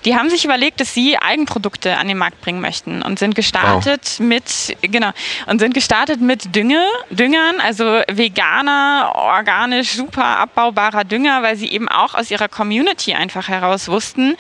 [0.05, 4.19] Die haben sich überlegt, dass sie Eigenprodukte an den Markt bringen möchten und sind gestartet
[4.19, 5.12] mit genau
[5.47, 11.89] und sind gestartet mit Dünge, Düngern, also veganer, organisch, super abbaubarer Dünger, weil sie eben
[11.89, 14.36] auch aus ihrer Community einfach heraus wussten,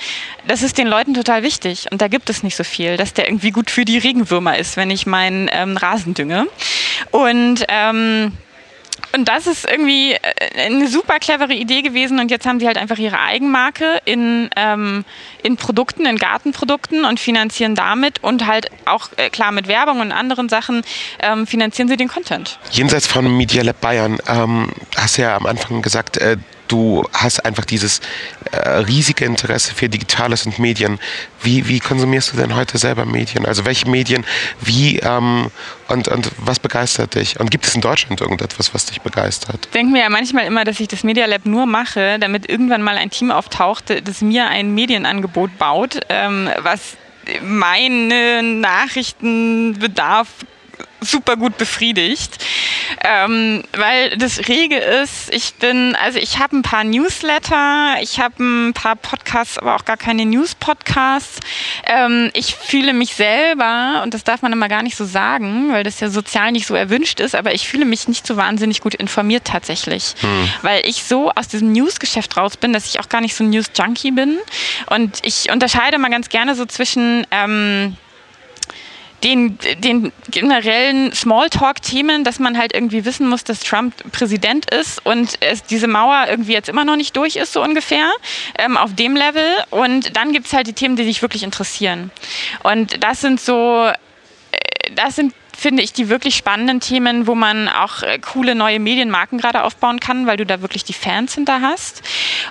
[0.45, 3.29] das ist den Leuten total wichtig und da gibt es nicht so viel, dass der
[3.29, 6.47] irgendwie gut für die Regenwürmer ist, wenn ich meinen ähm, Rasen dünge.
[7.11, 8.33] Und ähm,
[9.15, 10.19] und das ist irgendwie äh,
[10.65, 12.19] eine super clevere Idee gewesen.
[12.19, 15.05] Und jetzt haben sie halt einfach ihre Eigenmarke in, ähm,
[15.41, 20.11] in Produkten, in Gartenprodukten und finanzieren damit und halt auch äh, klar mit Werbung und
[20.11, 20.83] anderen Sachen
[21.21, 22.59] ähm, finanzieren sie den Content.
[22.71, 26.37] Jenseits von Media Lab Bayern ähm, hast du ja am Anfang gesagt, äh,
[26.69, 27.99] du hast einfach dieses
[28.51, 30.99] äh, riesige Interesse für Digitales und Medien.
[31.41, 33.45] Wie, wie konsumierst du denn heute selber Medien?
[33.45, 34.25] Also welche Medien,
[34.61, 35.51] wie ähm,
[35.87, 37.39] und, und was begeistert dich?
[37.39, 39.65] Und gibt es in Deutschland irgendetwas, was dich begeistert?
[39.65, 42.83] Ich denke mir ja manchmal immer, dass ich das Media Lab nur mache, damit irgendwann
[42.83, 46.97] mal ein Team auftaucht, das mir ein Medienangebot baut, ähm, was
[47.41, 50.27] meinen Nachrichtenbedarf
[51.01, 52.43] super gut befriedigt.
[53.03, 58.43] Ähm, weil das rege ist, ich bin, also ich habe ein paar Newsletter, ich habe
[58.43, 61.39] ein paar Podcasts, aber auch gar keine News-Podcasts.
[61.85, 65.83] Ähm, ich fühle mich selber, und das darf man immer gar nicht so sagen, weil
[65.83, 68.95] das ja sozial nicht so erwünscht ist, aber ich fühle mich nicht so wahnsinnig gut
[68.95, 70.15] informiert tatsächlich.
[70.61, 73.49] Weil ich so aus diesem News-Geschäft raus bin, dass ich auch gar nicht so ein
[73.49, 74.37] News-Junkie bin.
[74.87, 77.95] Und ich unterscheide mal ganz gerne so zwischen ähm,
[79.23, 85.37] den, den generellen Smalltalk-Themen, dass man halt irgendwie wissen muss, dass Trump Präsident ist und
[85.41, 88.11] es diese Mauer irgendwie jetzt immer noch nicht durch ist, so ungefähr,
[88.57, 89.45] ähm, auf dem Level.
[89.69, 92.11] Und dann gibt's halt die Themen, die dich wirklich interessieren.
[92.63, 97.67] Und das sind so, äh, das sind finde ich die wirklich spannenden Themen, wo man
[97.67, 101.61] auch äh, coole neue Medienmarken gerade aufbauen kann, weil du da wirklich die Fans hinter
[101.61, 102.01] hast.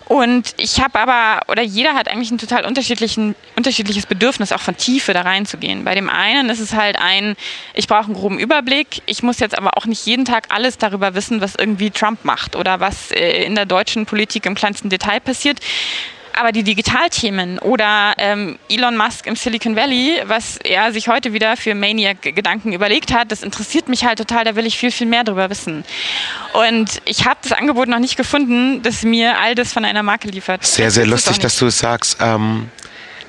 [0.04, 4.76] Und ich habe aber, oder jeder hat eigentlich ein total unterschiedlichen, unterschiedliches Bedürfnis, auch von
[4.76, 5.84] Tiefe da reinzugehen.
[5.84, 7.34] Bei dem einen ist es halt ein,
[7.74, 11.14] ich brauche einen groben Überblick, ich muss jetzt aber auch nicht jeden Tag alles darüber
[11.14, 15.20] wissen, was irgendwie Trump macht oder was äh, in der deutschen Politik im kleinsten Detail
[15.20, 15.60] passiert.
[16.38, 21.56] Aber die Digitalthemen oder ähm, Elon Musk im Silicon Valley, was er sich heute wieder
[21.56, 25.24] für Maniac-Gedanken überlegt hat, das interessiert mich halt total, da will ich viel, viel mehr
[25.24, 25.84] drüber wissen.
[26.52, 30.28] Und ich habe das Angebot noch nicht gefunden, das mir all das von einer Marke
[30.28, 30.64] liefert.
[30.64, 32.18] Sehr, sehr Das lustig, dass du es sagst.
[32.20, 32.70] Ähm,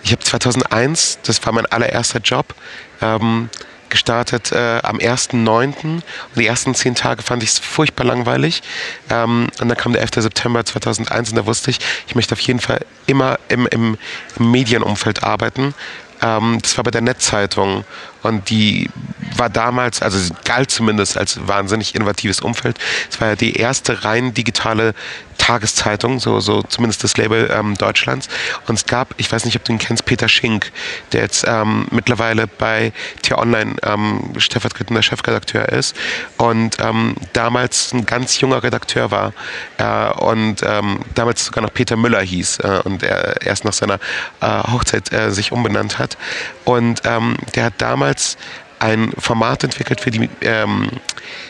[0.03, 2.53] ich habe 2001, das war mein allererster Job,
[3.01, 3.49] ähm,
[3.89, 5.83] gestartet äh, am 1.9.
[5.83, 6.03] Und
[6.35, 8.61] die ersten zehn Tage fand ich es furchtbar langweilig.
[9.09, 10.11] Ähm, und dann kam der 11.
[10.15, 13.97] September 2001 und da wusste ich, ich möchte auf jeden Fall immer im, im,
[14.37, 15.73] im Medienumfeld arbeiten.
[16.21, 17.85] Ähm, das war bei der Netzzeitung
[18.23, 18.89] und die
[19.37, 22.77] war damals, also galt zumindest als wahnsinnig innovatives Umfeld.
[23.09, 24.93] Es war ja die erste rein digitale
[25.39, 28.27] Tageszeitung, so, so zumindest das Label ähm, Deutschlands.
[28.67, 30.71] Und es gab, ich weiß nicht, ob du ihn kennst, Peter Schink,
[31.11, 32.91] der jetzt ähm, mittlerweile bei
[33.23, 35.95] T-Online ähm, stellvertretender Chefredakteur ist
[36.37, 39.33] und ähm, damals ein ganz junger Redakteur war
[39.77, 43.99] äh, und ähm, damals sogar noch Peter Müller hieß äh, und er erst nach seiner
[44.41, 46.17] äh, Hochzeit äh, sich umbenannt hat.
[46.65, 48.08] Und ähm, der hat damals
[48.79, 50.89] ein Format entwickelt für die, ähm,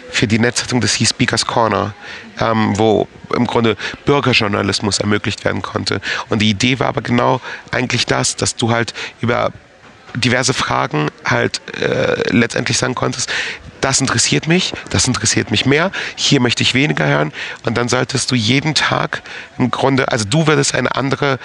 [0.09, 1.93] für die Netzzeitung des hieß Speakers Corner,
[2.39, 6.01] ähm, wo im Grunde Bürgerjournalismus ermöglicht werden konnte.
[6.29, 7.41] Und die Idee war aber genau
[7.71, 9.51] eigentlich das, dass du halt über
[10.15, 13.31] diverse Fragen halt äh, letztendlich sagen konntest,
[13.81, 17.31] das interessiert mich, das interessiert mich mehr, hier möchte ich weniger hören
[17.63, 19.21] und dann solltest du jeden Tag
[19.57, 21.39] im Grunde, also du würdest eine andere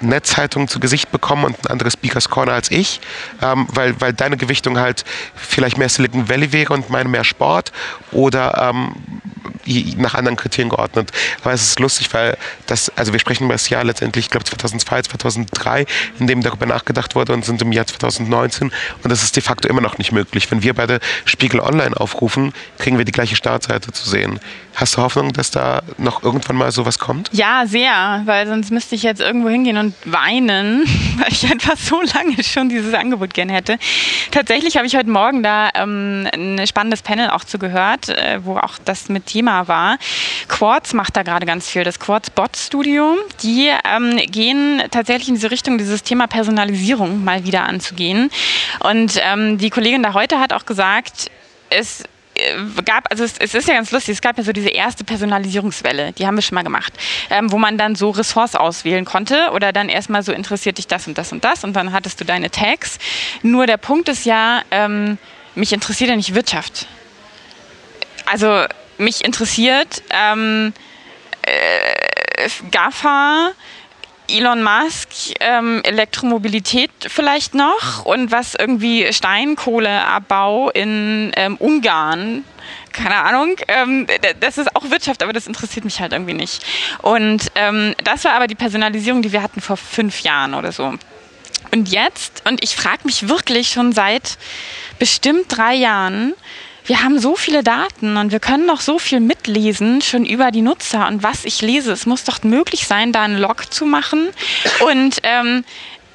[0.00, 3.00] Netzzeitung zu Gesicht bekommen und ein anderes Speakers Corner als ich,
[3.42, 7.72] ähm, weil, weil deine Gewichtung halt vielleicht mehr Silicon Valley wäre und meine mehr Sport
[8.12, 8.94] oder ähm,
[9.96, 11.10] nach anderen Kriterien geordnet.
[11.42, 12.36] Aber es ist lustig, weil
[12.66, 15.86] das, also wir sprechen über das Jahr letztendlich, ich glaube 2002, 2003,
[16.18, 19.68] in dem darüber nachgedacht wurde und sind im Jahr 2019 und das ist de facto
[19.68, 20.50] immer noch nicht möglich.
[20.50, 24.40] Wenn wir beide Spiegel Online aufrufen, kriegen wir die gleiche Startseite zu sehen.
[24.74, 27.30] Hast du Hoffnung, dass da noch irgendwann mal sowas kommt?
[27.32, 30.84] Ja, sehr, weil sonst müsste ich jetzt irgendwo hingehen und weinen,
[31.18, 33.78] weil ich einfach so lange schon dieses Angebot gerne hätte.
[34.30, 38.78] Tatsächlich habe ich heute Morgen da ähm, ein spannendes Panel auch zugehört, äh, wo auch
[38.84, 39.98] das mit Thema war.
[40.48, 43.16] Quartz macht da gerade ganz viel, das Quartz Bot Studio.
[43.42, 48.30] Die ähm, gehen tatsächlich in diese Richtung, dieses Thema Personalisierung mal wieder anzugehen.
[48.80, 51.30] Und ähm, die Kollegin da heute hat auch gesagt,
[51.70, 52.04] es äh,
[52.84, 56.12] gab, also es, es, ist ja ganz lustig, es gab ja so diese erste Personalisierungswelle,
[56.12, 56.92] die haben wir schon mal gemacht,
[57.30, 61.06] ähm, wo man dann so Ressorts auswählen konnte oder dann erstmal so interessiert dich das
[61.06, 62.98] und das und das und dann hattest du deine Tags.
[63.42, 65.18] Nur der Punkt ist ja, ähm,
[65.54, 66.86] mich interessiert ja nicht Wirtschaft.
[68.26, 68.64] Also
[68.98, 70.72] mich interessiert ähm,
[71.42, 73.52] äh, GAFA,
[74.28, 75.08] Elon Musk,
[75.40, 82.44] ähm, Elektromobilität vielleicht noch und was irgendwie Steinkohleabbau in ähm, Ungarn
[82.92, 84.06] keine Ahnung, ähm,
[84.40, 86.64] das ist auch Wirtschaft, aber das interessiert mich halt irgendwie nicht.
[87.00, 90.94] Und ähm, das war aber die Personalisierung, die wir hatten vor fünf Jahren oder so.
[91.70, 94.38] Und jetzt, und ich frage mich wirklich schon seit
[94.98, 96.34] bestimmt drei Jahren,
[96.88, 100.62] wir haben so viele Daten und wir können noch so viel mitlesen schon über die
[100.62, 101.92] Nutzer und was ich lese.
[101.92, 104.28] Es muss doch möglich sein, da einen Log zu machen
[104.90, 105.64] und ähm,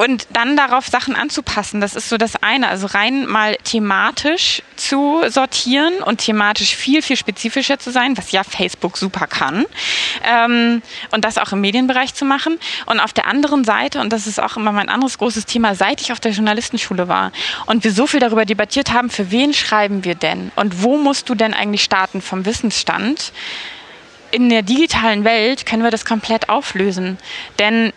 [0.03, 2.67] und dann darauf Sachen anzupassen, das ist so das eine.
[2.67, 8.43] Also rein mal thematisch zu sortieren und thematisch viel, viel spezifischer zu sein, was ja
[8.43, 9.65] Facebook super kann.
[10.25, 12.59] Ähm, und das auch im Medienbereich zu machen.
[12.85, 16.01] Und auf der anderen Seite, und das ist auch immer mein anderes großes Thema, seit
[16.01, 17.31] ich auf der Journalistenschule war
[17.65, 20.51] und wir so viel darüber debattiert haben, für wen schreiben wir denn?
[20.55, 23.31] Und wo musst du denn eigentlich starten vom Wissensstand?
[24.31, 27.19] in der digitalen Welt können wir das komplett auflösen.
[27.59, 27.93] Denn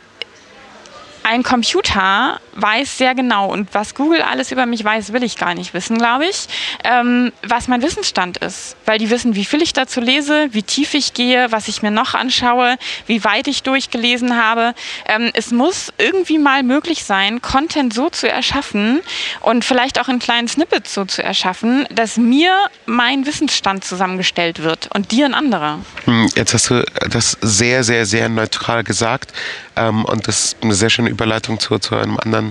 [1.26, 5.54] ein Computer weiß sehr genau, und was Google alles über mich weiß, will ich gar
[5.54, 6.46] nicht wissen, glaube ich,
[6.84, 8.76] ähm, was mein Wissensstand ist.
[8.84, 11.90] Weil die wissen, wie viel ich dazu lese, wie tief ich gehe, was ich mir
[11.90, 14.74] noch anschaue, wie weit ich durchgelesen habe.
[15.06, 19.00] Ähm, es muss irgendwie mal möglich sein, Content so zu erschaffen
[19.40, 22.52] und vielleicht auch in kleinen Snippets so zu erschaffen, dass mir
[22.86, 25.80] mein Wissensstand zusammengestellt wird und dir ein anderer.
[26.04, 29.32] Hm, jetzt hast du das sehr, sehr, sehr neutral gesagt.
[29.76, 32.45] Ähm, und das ist eine sehr schöne Überleitung zu, zu einem anderen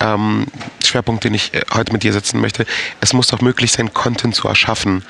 [0.00, 0.46] ähm,
[0.84, 2.66] Schwerpunkt, den ich äh, heute mit dir setzen möchte.
[3.00, 5.04] Es muss doch möglich sein, Content zu erschaffen.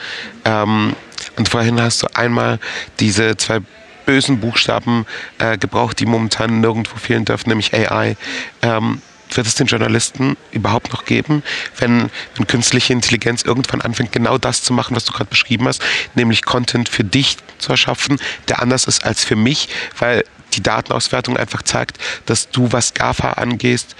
[0.44, 0.94] Ähm,
[1.36, 2.58] und vorhin hast du einmal
[3.00, 3.60] diese zwei
[4.06, 5.04] bösen Buchstaben
[5.38, 8.16] äh, gebraucht, die momentan nirgendwo fehlen dürfen, nämlich AI.
[8.62, 9.02] Ähm,
[9.34, 11.42] wird es den Journalisten überhaupt noch geben,
[11.78, 15.82] wenn, wenn künstliche Intelligenz irgendwann anfängt, genau das zu machen, was du gerade beschrieben hast,
[16.14, 18.18] nämlich Content für dich zu erschaffen,
[18.48, 19.68] der anders ist als für mich,
[19.98, 23.96] weil die Datenauswertung einfach zeigt, dass du, was GAFA angehst,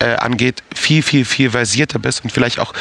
[0.00, 2.72] äh, angeht, viel, viel, viel versierter bist und vielleicht auch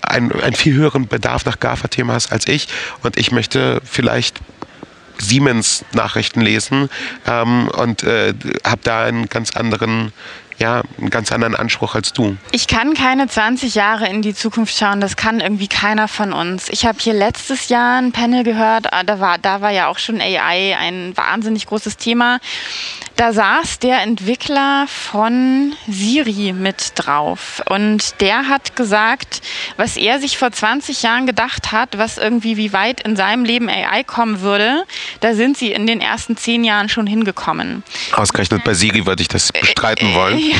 [0.00, 2.68] einen, einen viel höheren Bedarf nach GAFA-Themen hast als ich.
[3.02, 4.40] Und ich möchte vielleicht
[5.18, 6.88] Siemens Nachrichten lesen
[7.26, 10.12] ähm, und äh, habe da einen ganz anderen
[10.58, 12.36] ja, einen ganz anderen Anspruch als du.
[12.50, 16.68] Ich kann keine 20 Jahre in die Zukunft schauen, das kann irgendwie keiner von uns.
[16.70, 19.98] Ich habe hier letztes Jahr ein Panel gehört, ah, da war, da war ja auch
[19.98, 22.40] schon AI ein wahnsinnig großes Thema.
[23.18, 29.42] Da saß der Entwickler von Siri mit drauf und der hat gesagt,
[29.76, 33.68] was er sich vor 20 Jahren gedacht hat, was irgendwie wie weit in seinem Leben
[33.68, 34.84] AI kommen würde,
[35.18, 37.82] da sind sie in den ersten zehn Jahren schon hingekommen.
[38.12, 40.40] Ausgerechnet bei Siri würde ich das bestreiten wollen.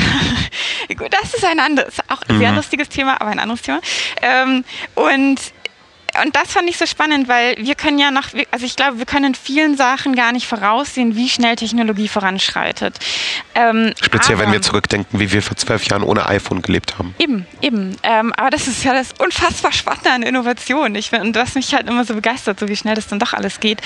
[0.88, 2.40] Ja, gut, das ist ein anderes, auch ein mhm.
[2.40, 3.80] sehr lustiges Thema, aber ein anderes Thema.
[4.22, 5.38] Ähm, und
[6.22, 9.06] und das fand ich so spannend, weil wir können ja noch, also ich glaube, wir
[9.06, 12.98] können in vielen Sachen gar nicht voraussehen, wie schnell Technologie voranschreitet.
[13.54, 17.14] Ähm, Speziell, aber, wenn wir zurückdenken, wie wir vor zwölf Jahren ohne iPhone gelebt haben.
[17.18, 17.96] Eben, eben.
[18.02, 20.94] Ähm, aber das ist ja das unfassbar Spannende an Innovation.
[20.94, 23.60] Ich und das mich halt immer so begeistert, so wie schnell das dann doch alles
[23.60, 23.80] geht.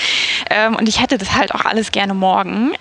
[0.49, 2.73] Ähm, und ich hätte das halt auch alles gerne morgen.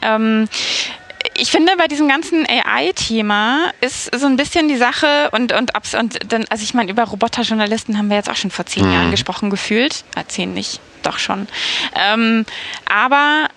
[1.36, 6.32] Ich finde, bei diesem ganzen AI-Thema ist so ein bisschen die Sache und, und, und
[6.32, 8.92] dann, also ich meine, über Roboterjournalisten haben wir jetzt auch schon vor zehn mhm.
[8.92, 10.04] Jahren gesprochen, gefühlt.
[10.16, 11.48] Ja, zehn nicht, doch schon.
[11.94, 12.44] Ähm,
[12.86, 13.48] aber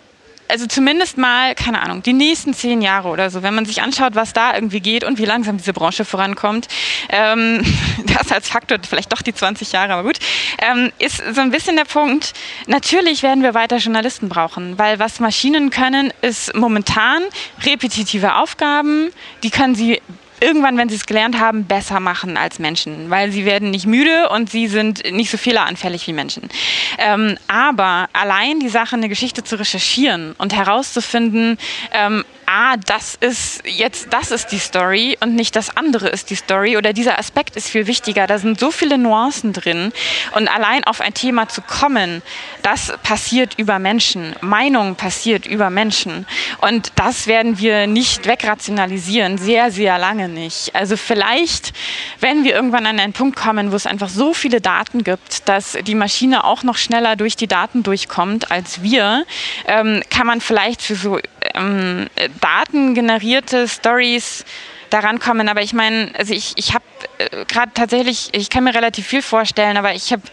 [0.48, 4.16] also zumindest mal, keine Ahnung, die nächsten zehn Jahre oder so, wenn man sich anschaut,
[4.16, 6.68] was da irgendwie geht und wie langsam diese Branche vorankommt,
[7.10, 7.64] ähm,
[8.06, 10.20] das als Faktor vielleicht doch die 20 Jahre, aber gut,
[10.60, 12.34] ähm, ist so ein bisschen der Punkt,
[12.68, 17.24] natürlich werden wir weiter Journalisten brauchen, weil was Maschinen können, ist momentan
[17.64, 19.12] repetitive Aufgaben,
[19.44, 20.02] die können sie
[20.40, 24.30] irgendwann, wenn sie es gelernt haben, besser machen als Menschen, weil sie werden nicht müde
[24.30, 26.50] und sie sind nicht so fehleranfällig wie Menschen.
[26.98, 31.58] Ähm, aber allein die Sache, eine Geschichte zu recherchieren und herauszufinden,
[31.92, 36.36] ähm, ah, das ist jetzt, das ist die Story und nicht das andere ist die
[36.36, 38.28] Story oder dieser Aspekt ist viel wichtiger.
[38.28, 39.92] Da sind so viele Nuancen drin
[40.36, 42.22] und allein auf ein Thema zu kommen,
[42.62, 44.36] das passiert über Menschen.
[44.42, 46.26] Meinung passiert über Menschen
[46.62, 50.76] und das werden wir nicht wegrationalisieren, sehr, sehr lange nicht.
[50.76, 51.74] Also vielleicht,
[52.20, 55.78] wenn wir irgendwann an einen Punkt kommen, wo es einfach so viele Daten gibt, dass
[55.82, 59.26] die Maschine auch noch schneller durch die Daten durchkommt als wir,
[59.68, 61.20] ähm, kann man vielleicht für so
[61.54, 62.08] ähm,
[62.42, 64.46] datengenerierte Stories
[64.90, 65.50] daran kommen.
[65.50, 66.86] Aber ich meine, also ich, ich habe
[67.18, 70.24] äh, gerade tatsächlich, ich kann mir relativ viel vorstellen, aber ich habe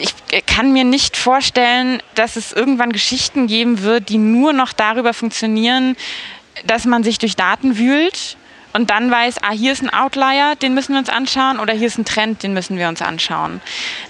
[0.00, 0.14] ich
[0.46, 5.96] kann mir nicht vorstellen, dass es irgendwann Geschichten geben wird, die nur noch darüber funktionieren,
[6.64, 8.36] dass man sich durch Daten wühlt
[8.72, 11.86] und dann weiß, ah, hier ist ein Outlier, den müssen wir uns anschauen oder hier
[11.86, 13.60] ist ein Trend, den müssen wir uns anschauen.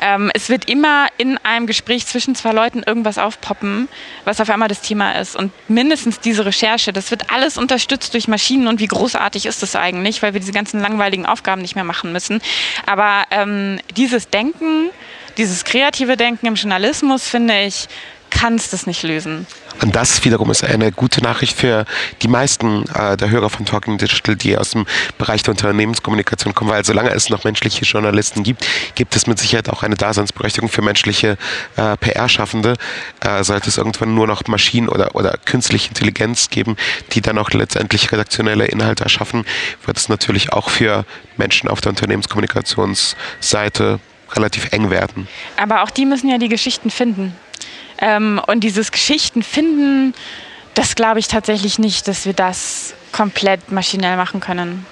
[0.01, 3.89] Ähm, es wird immer in einem Gespräch zwischen zwei Leuten irgendwas aufpoppen,
[4.25, 5.37] was auf einmal das Thema ist.
[5.37, 9.77] Und mindestens diese Recherche, das wird alles unterstützt durch Maschinen und wie großartig ist das
[9.77, 12.41] eigentlich, weil wir diese ganzen langweiligen Aufgaben nicht mehr machen müssen.
[12.87, 14.91] Aber ähm, dieses Denken,
[15.37, 17.89] dieses kreative Denken im Journalismus, finde ich,
[18.31, 19.47] kannst es nicht lösen.
[19.83, 21.87] Und das wiederum ist eine gute Nachricht für
[22.23, 24.87] die meisten äh, der Hörer von Talking Digital, die aus dem
[25.19, 29.71] Bereich der Unternehmenskommunikation kommen, weil solange es noch menschliche Journalisten gibt, gibt es mit Sicherheit
[29.71, 31.39] auch eine Daseinsberechtigung für menschliche
[31.77, 32.75] äh, PR-Schaffende.
[33.21, 36.77] Äh, sollte es irgendwann nur noch Maschinen oder, oder künstliche Intelligenz geben,
[37.13, 39.45] die dann auch letztendlich redaktionelle Inhalte erschaffen,
[39.85, 41.05] wird es natürlich auch für
[41.37, 44.01] Menschen auf der Unternehmenskommunikationsseite
[44.33, 45.29] relativ eng werden.
[45.57, 47.35] Aber auch die müssen ja die Geschichten finden.
[48.01, 50.15] Ähm, und dieses Geschichten finden,
[50.75, 54.87] das glaube ich tatsächlich nicht, dass wir das komplett maschinell machen können.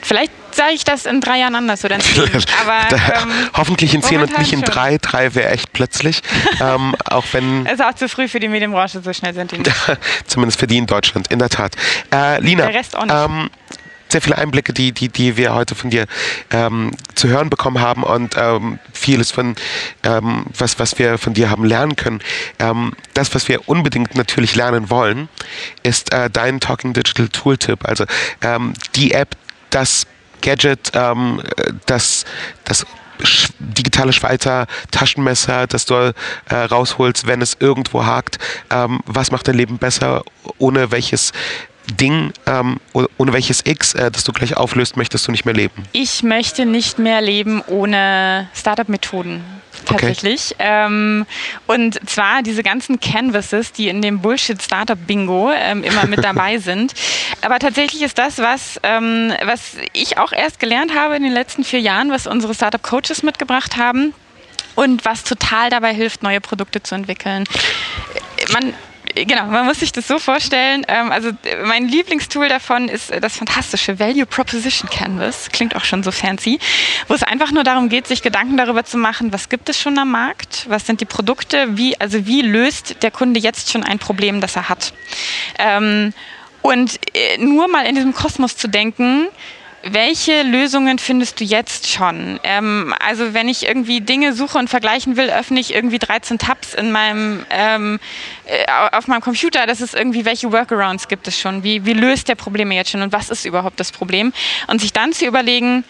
[0.00, 2.22] Vielleicht sage ich das in drei Jahren anders oder in zehn.
[2.62, 4.68] Aber, ähm, Hoffentlich in zehn und nicht in schon.
[4.68, 4.98] drei.
[4.98, 6.22] Drei wäre echt plötzlich.
[6.60, 7.66] ähm, auch wenn.
[7.66, 9.72] Es ist auch zu früh für die Medienbranche, so schnell sind die nicht.
[10.26, 11.74] Zumindest für die in Deutschland, in der Tat.
[12.12, 13.14] Äh, Lina, Der Rest auch nicht.
[13.14, 13.50] Ähm,
[14.08, 16.06] sehr viele Einblicke, die, die, die wir heute von dir
[16.50, 19.54] ähm, zu hören bekommen haben und ähm, vieles von,
[20.02, 22.20] ähm, was, was wir von dir haben lernen können.
[22.58, 25.28] Ähm, das, was wir unbedingt natürlich lernen wollen,
[25.82, 27.86] ist äh, dein Talking Digital Tooltip.
[27.86, 28.04] Also
[28.42, 29.36] ähm, die App,
[29.70, 30.06] das
[30.40, 31.42] Gadget, ähm,
[31.86, 32.24] das,
[32.64, 32.86] das
[33.58, 36.14] digitale Schweizer Taschenmesser, das du
[36.48, 38.38] äh, rausholst, wenn es irgendwo hakt.
[38.70, 40.22] Ähm, was macht dein Leben besser?
[40.58, 41.32] Ohne welches
[41.90, 45.84] Ding, ähm, ohne welches X, äh, das du gleich auflöst, möchtest du nicht mehr leben?
[45.92, 49.42] Ich möchte nicht mehr leben ohne Startup-Methoden
[49.84, 50.54] tatsächlich.
[50.54, 50.86] Okay.
[50.86, 51.26] Ähm,
[51.66, 56.94] und zwar diese ganzen Canvases, die in dem Bullshit-Startup-Bingo ähm, immer mit dabei sind.
[57.42, 61.64] Aber tatsächlich ist das was, ähm, was ich auch erst gelernt habe in den letzten
[61.64, 64.14] vier Jahren, was unsere Startup-Coaches mitgebracht haben
[64.74, 67.44] und was total dabei hilft, neue Produkte zu entwickeln.
[68.52, 68.74] Man,
[69.14, 70.84] genau, man muss sich das so vorstellen.
[70.88, 71.30] Ähm, also
[71.64, 75.48] mein Lieblingstool davon ist das fantastische Value Proposition Canvas.
[75.52, 76.58] Klingt auch schon so fancy,
[77.08, 79.98] wo es einfach nur darum geht, sich Gedanken darüber zu machen, was gibt es schon
[79.98, 83.98] am Markt, was sind die Produkte, wie also wie löst der Kunde jetzt schon ein
[83.98, 84.92] Problem, das er hat.
[85.58, 86.12] Ähm,
[86.62, 89.28] und äh, nur mal in diesem Kosmos zu denken,
[89.92, 92.40] welche Lösungen findest du jetzt schon?
[92.42, 96.74] Ähm, also wenn ich irgendwie Dinge suche und vergleichen will, öffne ich irgendwie 13 Tabs
[96.74, 98.00] in meinem, ähm,
[98.46, 99.66] äh, auf meinem Computer.
[99.66, 101.62] Das ist irgendwie, welche Workarounds gibt es schon?
[101.62, 104.32] Wie, wie löst der Probleme jetzt schon und was ist überhaupt das Problem?
[104.66, 105.84] Und sich dann zu überlegen,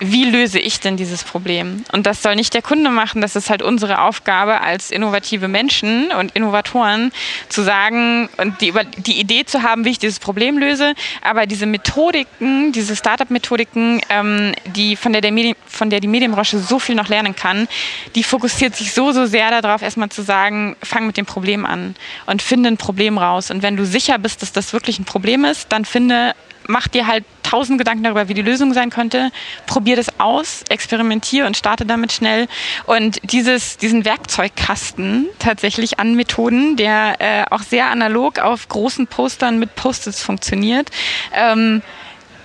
[0.00, 1.84] wie löse ich denn dieses Problem?
[1.92, 6.10] Und das soll nicht der Kunde machen, das ist halt unsere Aufgabe als innovative Menschen
[6.12, 7.12] und Innovatoren
[7.48, 10.94] zu sagen und die, die Idee zu haben, wie ich dieses Problem löse.
[11.22, 16.78] Aber diese Methodiken, diese Startup-Methodiken, ähm, die von der, der von der die Medienbranche so
[16.78, 17.68] viel noch lernen kann,
[18.14, 21.94] die fokussiert sich so, so sehr darauf, erstmal zu sagen, fang mit dem Problem an
[22.26, 23.50] und finde ein Problem raus.
[23.50, 26.34] Und wenn du sicher bist, dass das wirklich ein Problem ist, dann finde,
[26.66, 29.30] mach dir halt tausend Gedanken darüber, wie die Lösung sein könnte.
[29.66, 32.48] Probier das aus, experimentiere und starte damit schnell.
[32.86, 39.58] Und dieses, diesen Werkzeugkasten tatsächlich an Methoden, der äh, auch sehr analog auf großen Postern
[39.58, 40.90] mit Post-its funktioniert,
[41.32, 41.82] ähm,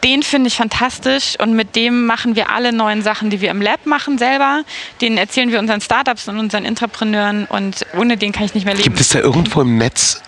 [0.04, 3.62] den finde ich fantastisch und mit dem machen wir alle neuen Sachen, die wir im
[3.62, 4.64] Lab machen selber.
[5.02, 8.76] Den erzählen wir unseren Startups und unseren Entrepreneuren und ohne den kann ich nicht mehr
[8.76, 8.84] leben.
[8.84, 10.22] Gibt es da irgendwo im Netz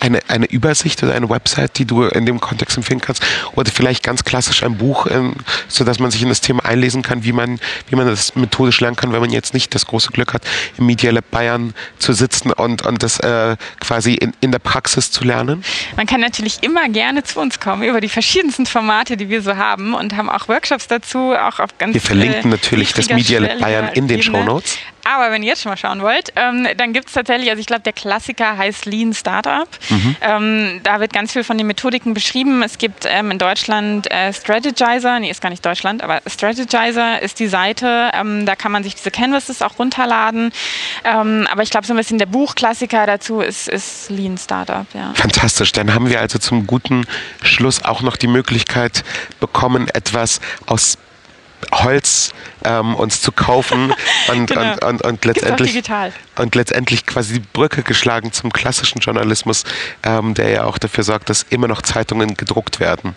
[0.00, 3.24] eine, eine Übersicht oder eine Website, die du in dem Kontext empfehlen kannst?
[3.54, 5.34] Oder vielleicht ganz klassisch ein Buch, ähm,
[5.68, 8.96] sodass man sich in das Thema einlesen kann, wie man, wie man das methodisch lernen
[8.96, 10.42] kann, wenn man jetzt nicht das große Glück hat,
[10.78, 15.10] im Media Lab Bayern zu sitzen und, und das äh, quasi in, in der Praxis
[15.10, 15.64] zu lernen?
[15.96, 19.56] Man kann natürlich immer gerne zu uns kommen über die verschiedensten Formate, die wir so
[19.56, 23.40] haben und haben auch Workshops dazu, auch auf ganz Wir verlinken äh, natürlich das Media
[23.40, 24.78] Lab Bayern in den Show Notes.
[25.08, 27.66] Aber wenn ihr jetzt schon mal schauen wollt, ähm, dann gibt es tatsächlich, also ich
[27.66, 29.68] glaube, der Klassiker heißt Lean Startup.
[29.88, 30.16] Mhm.
[30.20, 32.62] Ähm, da wird ganz viel von den Methodiken beschrieben.
[32.62, 37.38] Es gibt ähm, in Deutschland äh, Strategizer, nee, ist gar nicht Deutschland, aber Strategizer ist
[37.38, 38.10] die Seite.
[38.14, 40.52] Ähm, da kann man sich diese Canvases auch runterladen.
[41.04, 44.86] Ähm, aber ich glaube, so ein bisschen der Buchklassiker dazu ist, ist Lean Startup.
[44.94, 45.12] Ja.
[45.14, 45.72] Fantastisch.
[45.72, 47.06] Dann haben wir also zum guten
[47.42, 49.04] Schluss auch noch die Möglichkeit
[49.40, 50.98] bekommen, etwas aus
[51.72, 52.32] Holz
[52.64, 53.92] ähm, uns zu kaufen
[54.28, 54.72] und, genau.
[54.72, 55.82] und, und, und, letztendlich,
[56.36, 59.64] und letztendlich quasi die Brücke geschlagen zum klassischen Journalismus,
[60.02, 63.14] ähm, der ja auch dafür sorgt, dass immer noch Zeitungen gedruckt werden.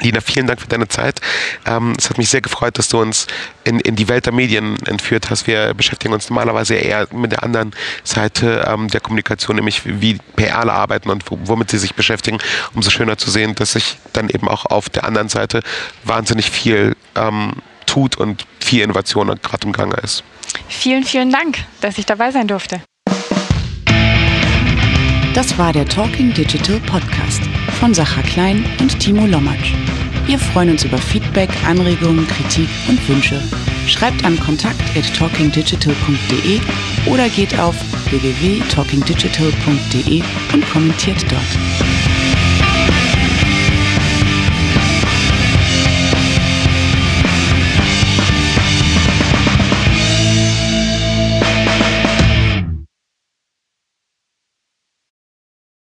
[0.00, 1.20] Lina, vielen Dank für deine Zeit.
[1.64, 3.26] Ähm, es hat mich sehr gefreut, dass du uns
[3.64, 5.46] in, in die Welt der Medien entführt hast.
[5.46, 7.72] Wir beschäftigen uns normalerweise eher mit der anderen
[8.04, 12.38] Seite ähm, der Kommunikation, nämlich wie PRler arbeiten und womit sie sich beschäftigen.
[12.74, 15.62] Umso schöner zu sehen, dass sich dann eben auch auf der anderen Seite
[16.04, 17.54] wahnsinnig viel ähm,
[17.86, 20.22] tut und viel Innovation gerade im Gange ist.
[20.68, 22.82] Vielen, vielen Dank, dass ich dabei sein durfte.
[25.34, 27.42] Das war der Talking Digital Podcast
[27.72, 29.74] von Sacha Klein und Timo Lommatsch.
[30.26, 33.42] Wir freuen uns über Feedback, Anregungen, Kritik und Wünsche.
[33.86, 36.60] Schreibt an kontakt at talkingdigital.de
[37.06, 37.76] oder geht auf
[38.10, 42.15] www.talkingdigital.de und kommentiert dort.